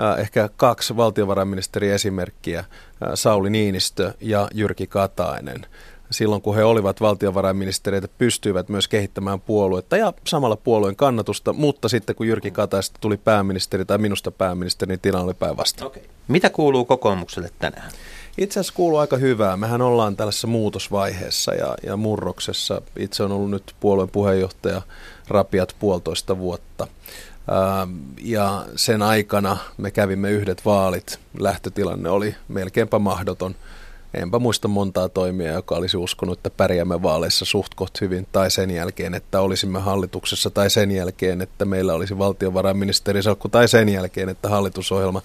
[0.01, 2.65] äh, ehkä kaksi valtiovarainministeri esimerkkiä, äh,
[3.13, 5.65] Sauli Niinistö ja Jyrki Katainen
[6.12, 12.16] silloin kun he olivat valtiovarainministeriöitä, pystyivät myös kehittämään puoluetta ja samalla puolueen kannatusta, mutta sitten
[12.16, 15.88] kun Jyrki Kataista tuli pääministeri tai minusta pääministeri, niin tilanne oli päinvastoin.
[15.88, 16.03] Okay.
[16.28, 17.91] Mitä kuuluu kokoomukselle tänään?
[18.38, 19.58] Itse asiassa kuuluu aika hyvää.
[19.58, 22.82] Mehän ollaan tällaisessa muutosvaiheessa ja, ja murroksessa.
[22.99, 24.82] Itse on ollut nyt puolueen puheenjohtaja
[25.28, 26.88] rapiat puolitoista vuotta.
[27.82, 31.20] Ähm, ja sen aikana me kävimme yhdet vaalit.
[31.39, 33.55] Lähtötilanne oli melkeinpä mahdoton–
[34.18, 39.13] enpä muista montaa toimia, joka olisi uskonut, että pärjäämme vaaleissa suht hyvin, tai sen jälkeen,
[39.13, 44.49] että olisimme hallituksessa, tai sen jälkeen, että meillä olisi valtiovarainministeri salkku, tai sen jälkeen, että
[44.49, 45.22] hallitusohjelma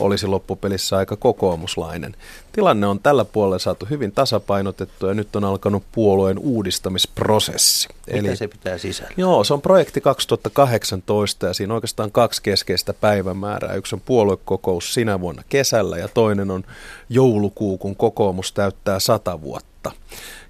[0.00, 2.16] olisi loppupelissä aika kokoomuslainen.
[2.52, 7.88] Tilanne on tällä puolella saatu hyvin tasapainotettu ja nyt on alkanut puolueen uudistamisprosessi.
[8.06, 9.12] Mitä Eli, se pitää sisällä?
[9.16, 13.74] Joo, se on projekti 2018 ja siinä on oikeastaan kaksi keskeistä päivämäärää.
[13.74, 16.64] Yksi on puoluekokous sinä vuonna kesällä ja toinen on
[17.08, 19.92] joulukuu, kun kokoomus täyttää sata vuotta.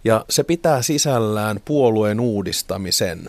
[0.05, 3.29] Ja se pitää sisällään puolueen uudistamisen.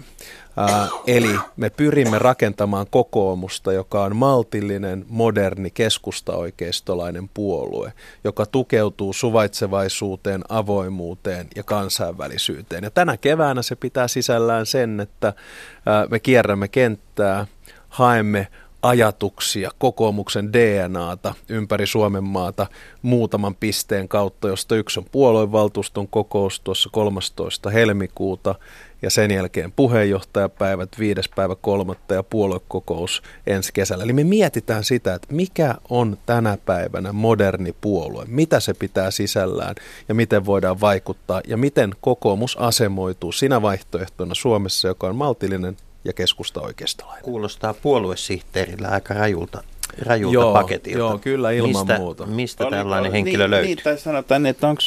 [0.61, 7.93] Ää, eli me pyrimme rakentamaan kokoomusta, joka on maltillinen, moderni, keskustaoikeistolainen puolue,
[8.23, 12.83] joka tukeutuu suvaitsevaisuuteen, avoimuuteen ja kansainvälisyyteen.
[12.83, 15.33] Ja tänä keväänä se pitää sisällään sen, että
[15.85, 17.47] ää, me kierrämme kenttää,
[17.89, 18.47] haemme
[18.81, 22.67] ajatuksia, kokoomuksen DNAta ympäri Suomen maata
[23.01, 27.69] muutaman pisteen kautta, josta yksi on puoluevaltuuston kokous tuossa 13.
[27.69, 28.55] helmikuuta
[29.01, 34.03] ja sen jälkeen puheenjohtajapäivät, viides päivä kolmatta ja puoluekokous ensi kesällä.
[34.03, 39.75] Eli me mietitään sitä, että mikä on tänä päivänä moderni puolue, mitä se pitää sisällään
[40.09, 46.13] ja miten voidaan vaikuttaa ja miten kokoomus asemoituu sinä vaihtoehtona Suomessa, joka on maltillinen ja
[46.13, 47.23] keskusta oikeistolainen.
[47.23, 49.63] Kuulostaa puoluesihteerillä aika rajulta
[49.99, 50.97] rajulta joo, paketilta.
[50.99, 52.25] Joo, kyllä ilman mistä, muuta.
[52.25, 53.67] Mistä oli, tällainen oli, henkilö niin, löytyy?
[53.67, 54.81] Niin, tai sanotaan, että onko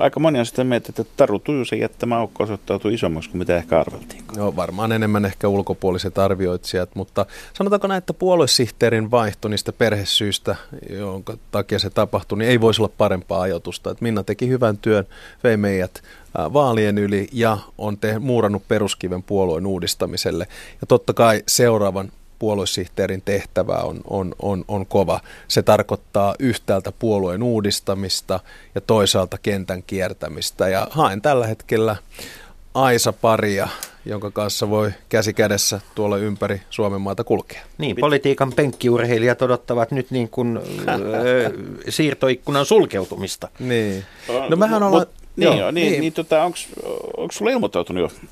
[0.00, 3.80] aika moni on sitä mieltä, että Taru Tujusen jättämä aukko osoittautui isommaksi kuin mitä ehkä
[3.80, 4.24] arveltiin.
[4.36, 10.56] Joo, varmaan enemmän ehkä ulkopuoliset arvioitsijat, mutta sanotaanko näin, että puoluesihteerin vaihto niistä perhesyistä,
[10.90, 13.90] jonka takia se tapahtui, niin ei voisi olla parempaa ajatusta.
[13.90, 15.06] Että Minna teki hyvän työn,
[15.44, 16.02] vei meidät
[16.34, 20.46] vaalien yli ja on te- muurannut peruskiven puolueen uudistamiselle.
[20.80, 22.12] Ja totta kai seuraavan
[22.42, 25.20] puoluesihteerin tehtävä on, on, on, on kova.
[25.48, 28.40] Se tarkoittaa yhtäältä puolueen uudistamista
[28.74, 30.68] ja toisaalta kentän kiertämistä.
[30.68, 31.96] Ja haen tällä hetkellä
[32.74, 33.68] Aisa paria,
[34.04, 37.60] jonka kanssa voi käsi kädessä tuolla ympäri Suomen maata kulkea.
[37.78, 40.60] Niin, politiikan penkkiurheilijat odottavat nyt niin kuin
[41.88, 43.48] siirtoikkunan sulkeutumista.
[43.58, 44.04] Niin.
[44.48, 45.06] No mehän ollaan...
[45.36, 46.00] Niin, joo, niin, niin.
[46.00, 48.28] niin tota, onko sulla ilmoittautunut jo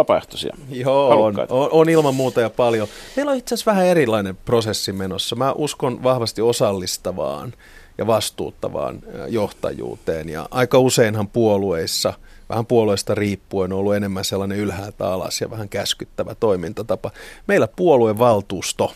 [0.00, 0.56] vapaaehtoisia?
[0.70, 2.88] Joo, on, on, on ilman muuta ja paljon.
[3.16, 5.36] Meillä on itse asiassa vähän erilainen prosessi menossa.
[5.36, 7.52] Mä uskon vahvasti osallistavaan
[7.98, 8.98] ja vastuuttavaan
[9.28, 10.28] johtajuuteen.
[10.28, 12.14] Ja aika useinhan puolueissa,
[12.48, 17.10] vähän puolueesta riippuen, on ollut enemmän sellainen ylhäältä alas ja vähän käskyttävä toimintatapa.
[17.46, 18.92] Meillä puoluevaltuusto,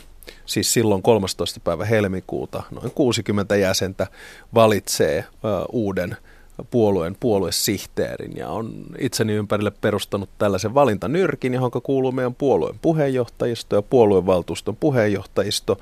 [0.47, 1.61] siis silloin 13.
[1.61, 4.07] päivä helmikuuta, noin 60 jäsentä
[4.55, 5.25] valitsee
[5.73, 6.17] uuden
[6.71, 13.83] puolueen puoluesihteerin ja on itseni ympärille perustanut tällaisen valintanyrkin, johon kuuluu meidän puolueen puheenjohtajisto ja
[13.83, 15.79] puoluevaltuuston puheenjohtajisto.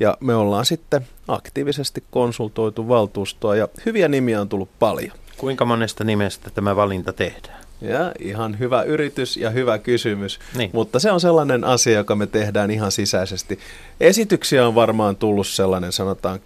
[0.00, 5.12] Ja me ollaan sitten aktiivisesti konsultoitu valtuustoa ja hyviä nimiä on tullut paljon.
[5.36, 7.64] Kuinka monesta nimestä tämä valinta tehdään?
[7.80, 10.70] Ja ihan hyvä yritys ja hyvä kysymys, niin.
[10.72, 13.58] mutta se on sellainen asia, joka me tehdään ihan sisäisesti.
[14.00, 16.40] Esityksiä on varmaan tullut sellainen sanotaan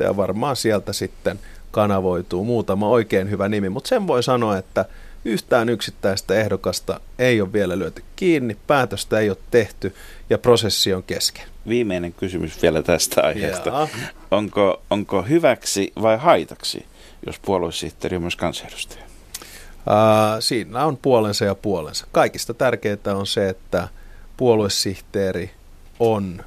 [0.00, 1.38] 10-20 ja varmaan sieltä sitten–
[1.76, 4.84] kanavoituu muutama oikein hyvä nimi, mutta sen voi sanoa, että
[5.24, 9.94] yhtään yksittäistä ehdokasta ei ole vielä lyöty kiinni, päätöstä ei ole tehty
[10.30, 11.44] ja prosessi on kesken.
[11.68, 13.88] Viimeinen kysymys vielä tästä aiheesta.
[14.30, 16.86] Onko, onko hyväksi vai haitaksi,
[17.26, 19.04] jos puoluesihteeri on myös kansanedustaja?
[19.04, 22.06] Uh, siinä on puolensa ja puolensa.
[22.12, 23.88] Kaikista tärkeintä on se, että
[24.36, 25.50] puoluesihteeri
[25.98, 26.44] on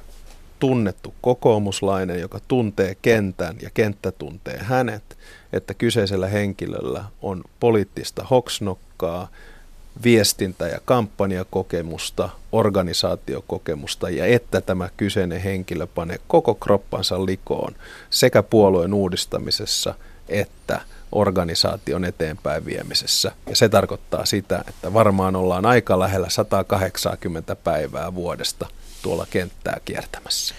[0.60, 5.18] tunnettu kokoomuslainen, joka tuntee kentän ja kenttä tuntee hänet,
[5.52, 9.28] että kyseisellä henkilöllä on poliittista hoksnokkaa,
[10.02, 17.74] viestintä- ja kampanjakokemusta, organisaatiokokemusta ja että tämä kyseinen henkilö panee koko kroppansa likoon
[18.10, 19.94] sekä puolueen uudistamisessa
[20.28, 20.80] että
[21.12, 23.32] organisaation eteenpäin viemisessä.
[23.48, 28.66] Ja se tarkoittaa sitä, että varmaan ollaan aika lähellä 180 päivää vuodesta
[29.02, 30.54] tuolla kenttää kiertämässä.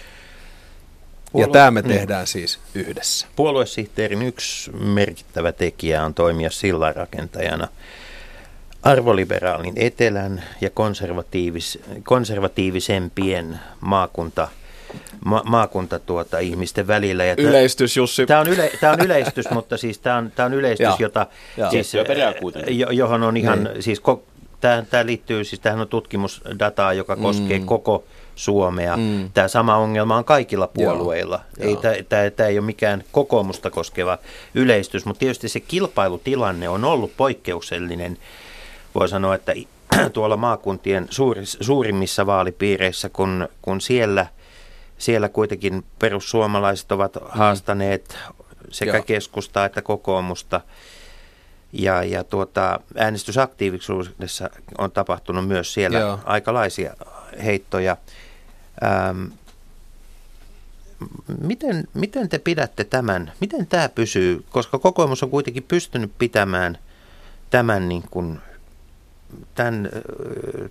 [1.34, 1.94] Ja tämä me niin.
[1.94, 3.26] tehdään siis yhdessä.
[3.36, 7.68] Puoluesihteerin yksi merkittävä tekijä on toimia sillanrakentajana
[8.82, 14.48] arvoliberaalin etelän ja konservatiivis, konservatiivisempien maakunta
[15.24, 17.24] ma- maakunta tuota, ihmisten välillä.
[17.24, 18.26] Ja yleistys, Jussi.
[18.26, 21.26] Tämä on, yle, tämä on yleistys, mutta siis tämä on, tämä on yleistys, ja, jota,
[21.56, 21.70] ja.
[21.70, 21.94] Siis,
[22.68, 23.82] jo, johon on ihan, niin.
[23.82, 24.22] siis ko,
[24.60, 27.66] tämä, tämä liittyy, siis tähän on tutkimusdataa, joka koskee mm.
[27.66, 28.96] koko Suomea.
[28.96, 29.30] Mm.
[29.34, 31.40] Tämä sama ongelma on kaikilla puolueilla.
[31.58, 34.18] Joo, ei, Tämä, tämä, tämä ei ole mikään kokoomusta koskeva
[34.54, 38.18] yleistys, mutta tietysti se kilpailutilanne on ollut poikkeuksellinen.
[38.94, 39.54] Voi sanoa, että
[40.12, 44.26] tuolla maakuntien suuris, suurimmissa vaalipiireissä, kun, kun siellä,
[44.98, 48.18] siellä kuitenkin perussuomalaiset ovat haastaneet
[48.70, 49.04] sekä Joo.
[49.04, 50.60] keskustaa että kokoomusta.
[51.72, 56.18] Ja, ja tuota, äänestysaktiivisuudessa on tapahtunut myös siellä Joo.
[56.24, 56.94] aikalaisia
[57.44, 57.96] heittoja.
[58.84, 59.24] Ähm,
[61.40, 66.78] miten, miten te pidätte tämän, miten tämä pysyy, koska kokoomus on kuitenkin pystynyt pitämään
[67.50, 68.40] tämän, niin kuin,
[69.54, 70.70] tämän äh,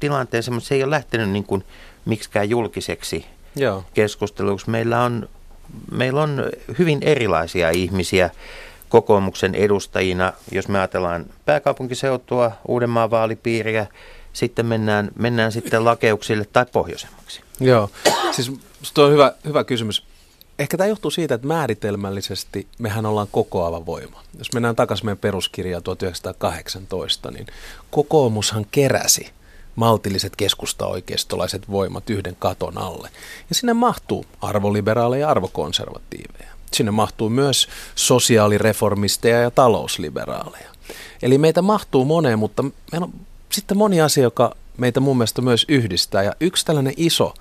[0.00, 1.64] tilanteen mutta se ei ole lähtenyt niin kuin
[2.04, 3.84] miksikään julkiseksi Joo.
[3.94, 4.70] keskusteluksi.
[4.70, 5.28] Meillä on,
[5.90, 6.44] meillä on
[6.78, 8.30] hyvin erilaisia ihmisiä
[8.88, 13.86] kokoomuksen edustajina, jos me ajatellaan pääkaupunkiseutua, Uudenmaan vaalipiiriä,
[14.38, 17.40] sitten mennään, mennään sitten lakeuksille tai pohjoisemmaksi.
[17.60, 17.90] Joo,
[18.32, 18.52] siis
[18.94, 20.04] tuo on hyvä, hyvä kysymys.
[20.58, 24.22] Ehkä tämä johtuu siitä, että määritelmällisesti mehän ollaan kokoava voima.
[24.38, 27.46] Jos mennään takaisin meidän peruskirjaan 1918, niin
[27.90, 29.30] kokoomushan keräsi
[29.76, 33.10] maltilliset keskusta-oikeistolaiset voimat yhden katon alle.
[33.48, 36.52] Ja sinne mahtuu arvoliberaaleja ja arvokonservatiiveja.
[36.72, 40.70] Sinne mahtuu myös sosiaalireformisteja ja talousliberaaleja.
[41.22, 42.62] Eli meitä mahtuu moneen, mutta
[42.92, 43.12] meillä on
[43.50, 46.22] sitten moni asia, joka meitä mun mielestä myös yhdistää.
[46.22, 47.34] Ja yksi tällainen iso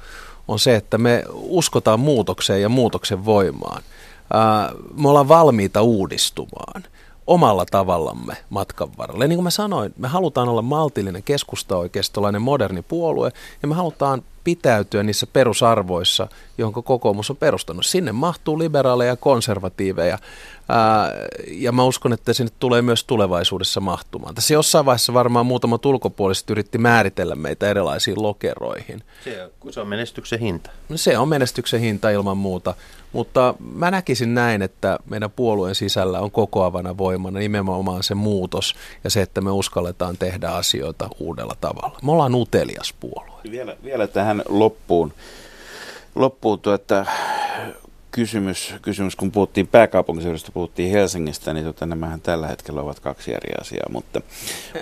[0.47, 3.83] on se, että me uskotaan muutokseen ja muutoksen voimaan.
[4.97, 6.83] Me ollaan valmiita uudistumaan
[7.27, 9.23] omalla tavallamme matkan varrella.
[9.23, 13.31] Ja niin kuin mä sanoin, me halutaan olla maltillinen keskusta-oikeistolainen moderni puolue
[13.61, 16.27] ja me halutaan pitäytyä niissä perusarvoissa,
[16.57, 17.85] jonka kokoomus on perustanut.
[17.85, 20.19] Sinne mahtuu liberaaleja ja konservatiiveja,
[21.47, 24.35] ja mä uskon, että sinne tulee myös tulevaisuudessa mahtumaan.
[24.35, 29.03] Tässä jossain vaiheessa varmaan muutama ulkopuoliset yritti määritellä meitä erilaisiin lokeroihin.
[29.23, 30.69] Se on, se on menestyksen hinta.
[30.95, 32.73] Se on menestyksen hinta ilman muuta,
[33.13, 39.09] mutta mä näkisin näin, että meidän puolueen sisällä on kokoavana voimana nimenomaan se muutos ja
[39.09, 41.99] se, että me uskalletaan tehdä asioita uudella tavalla.
[42.03, 43.41] Me ollaan utelias puolue.
[43.51, 45.13] Vielä, vielä tähän loppuun,
[46.15, 47.05] loppuun tuota,
[48.11, 53.53] kysymys, kysymys, kun puhuttiin pääkaupunkiseudusta, puhuttiin Helsingistä, niin tota, nämähän tällä hetkellä ovat kaksi eri
[53.61, 53.89] asiaa.
[53.91, 54.21] Mutta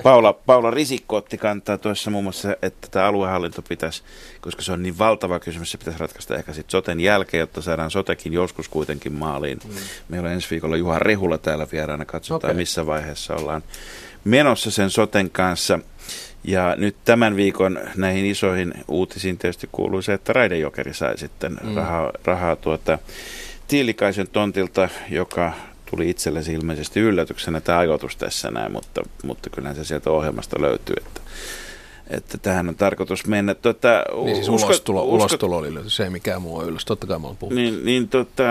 [0.03, 4.03] Paula, Paula Risikko otti kantaa tuossa muun muassa, että tämä aluehallinto pitäisi,
[4.41, 7.91] koska se on niin valtava kysymys, se pitäisi ratkaista ehkä sitten soten jälkeen, jotta saadaan
[7.91, 9.59] sotekin joskus kuitenkin maaliin.
[9.65, 9.75] Mm.
[10.09, 12.61] Meillä on ensi viikolla Juha Rehula täällä vieraana, katsotaan okay.
[12.61, 13.63] missä vaiheessa ollaan
[14.23, 15.79] menossa sen soten kanssa.
[16.47, 21.75] Ja nyt tämän viikon näihin isoihin uutisiin tietysti kuuluu se, että Raidejokeri sai sitten mm.
[21.75, 22.99] rahaa, rahaa tuota
[23.67, 25.53] Tiilikaisen tontilta, joka
[25.89, 30.95] tuli itsellesi ilmeisesti yllätyksenä tämä ajoitus tässä näin, mutta, mutta kyllähän se sieltä ohjelmasta löytyy,
[30.97, 31.21] että,
[32.09, 33.55] että tähän on tarkoitus mennä.
[33.55, 36.85] Tota, niin siis usko, ulostulo, uskot, ulostulo oli löyty, se ei mikään muu on yllätys,
[36.85, 38.43] totta kai mä olen Niin, niin tota,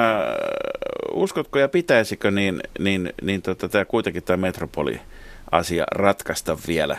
[1.12, 6.98] uskotko ja pitäisikö niin, niin, niin tota, tämä kuitenkin tämä metropoli-asia ratkaista vielä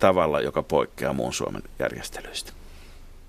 [0.00, 2.52] tavalla, joka poikkeaa muun Suomen järjestelyistä.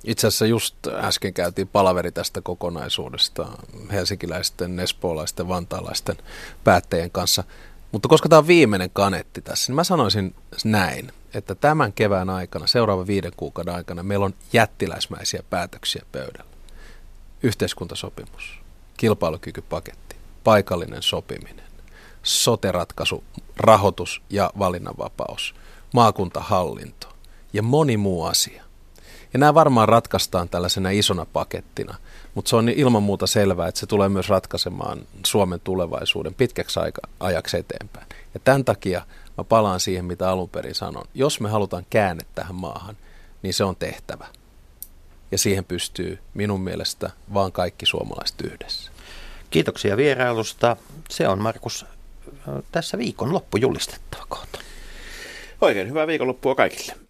[0.05, 3.47] Itse asiassa just äsken käytiin palaveri tästä kokonaisuudesta
[3.91, 6.17] helsinkiläisten, espoolaisten, vantaalaisten
[6.63, 7.43] päättäjien kanssa.
[7.91, 12.67] Mutta koska tämä on viimeinen kanetti tässä, niin mä sanoisin näin, että tämän kevään aikana,
[12.67, 16.51] seuraavan viiden kuukauden aikana, meillä on jättiläismäisiä päätöksiä pöydällä.
[17.43, 18.59] Yhteiskuntasopimus,
[18.97, 21.65] kilpailukykypaketti, paikallinen sopiminen,
[22.23, 23.23] soteratkaisu,
[23.57, 25.55] rahoitus ja valinnanvapaus–
[25.95, 27.07] maakuntahallinto
[27.53, 28.63] ja moni muu asia.
[29.33, 31.95] Ja nämä varmaan ratkaistaan tällaisena isona pakettina,
[32.33, 37.01] mutta se on ilman muuta selvää, että se tulee myös ratkaisemaan Suomen tulevaisuuden pitkäksi aika,
[37.19, 38.07] ajaksi eteenpäin.
[38.33, 39.01] Ja tämän takia
[39.37, 41.05] mä palaan siihen, mitä alun perin sanon.
[41.13, 42.97] Jos me halutaan käänne tähän maahan,
[43.41, 44.27] niin se on tehtävä.
[45.31, 48.91] Ja siihen pystyy minun mielestä vaan kaikki suomalaiset yhdessä.
[49.49, 50.77] Kiitoksia vierailusta.
[51.09, 51.85] Se on Markus
[52.71, 54.64] tässä viikon loppu julistettava kohta.
[55.61, 57.04] Oikein hyvää viikonloppua kaikille.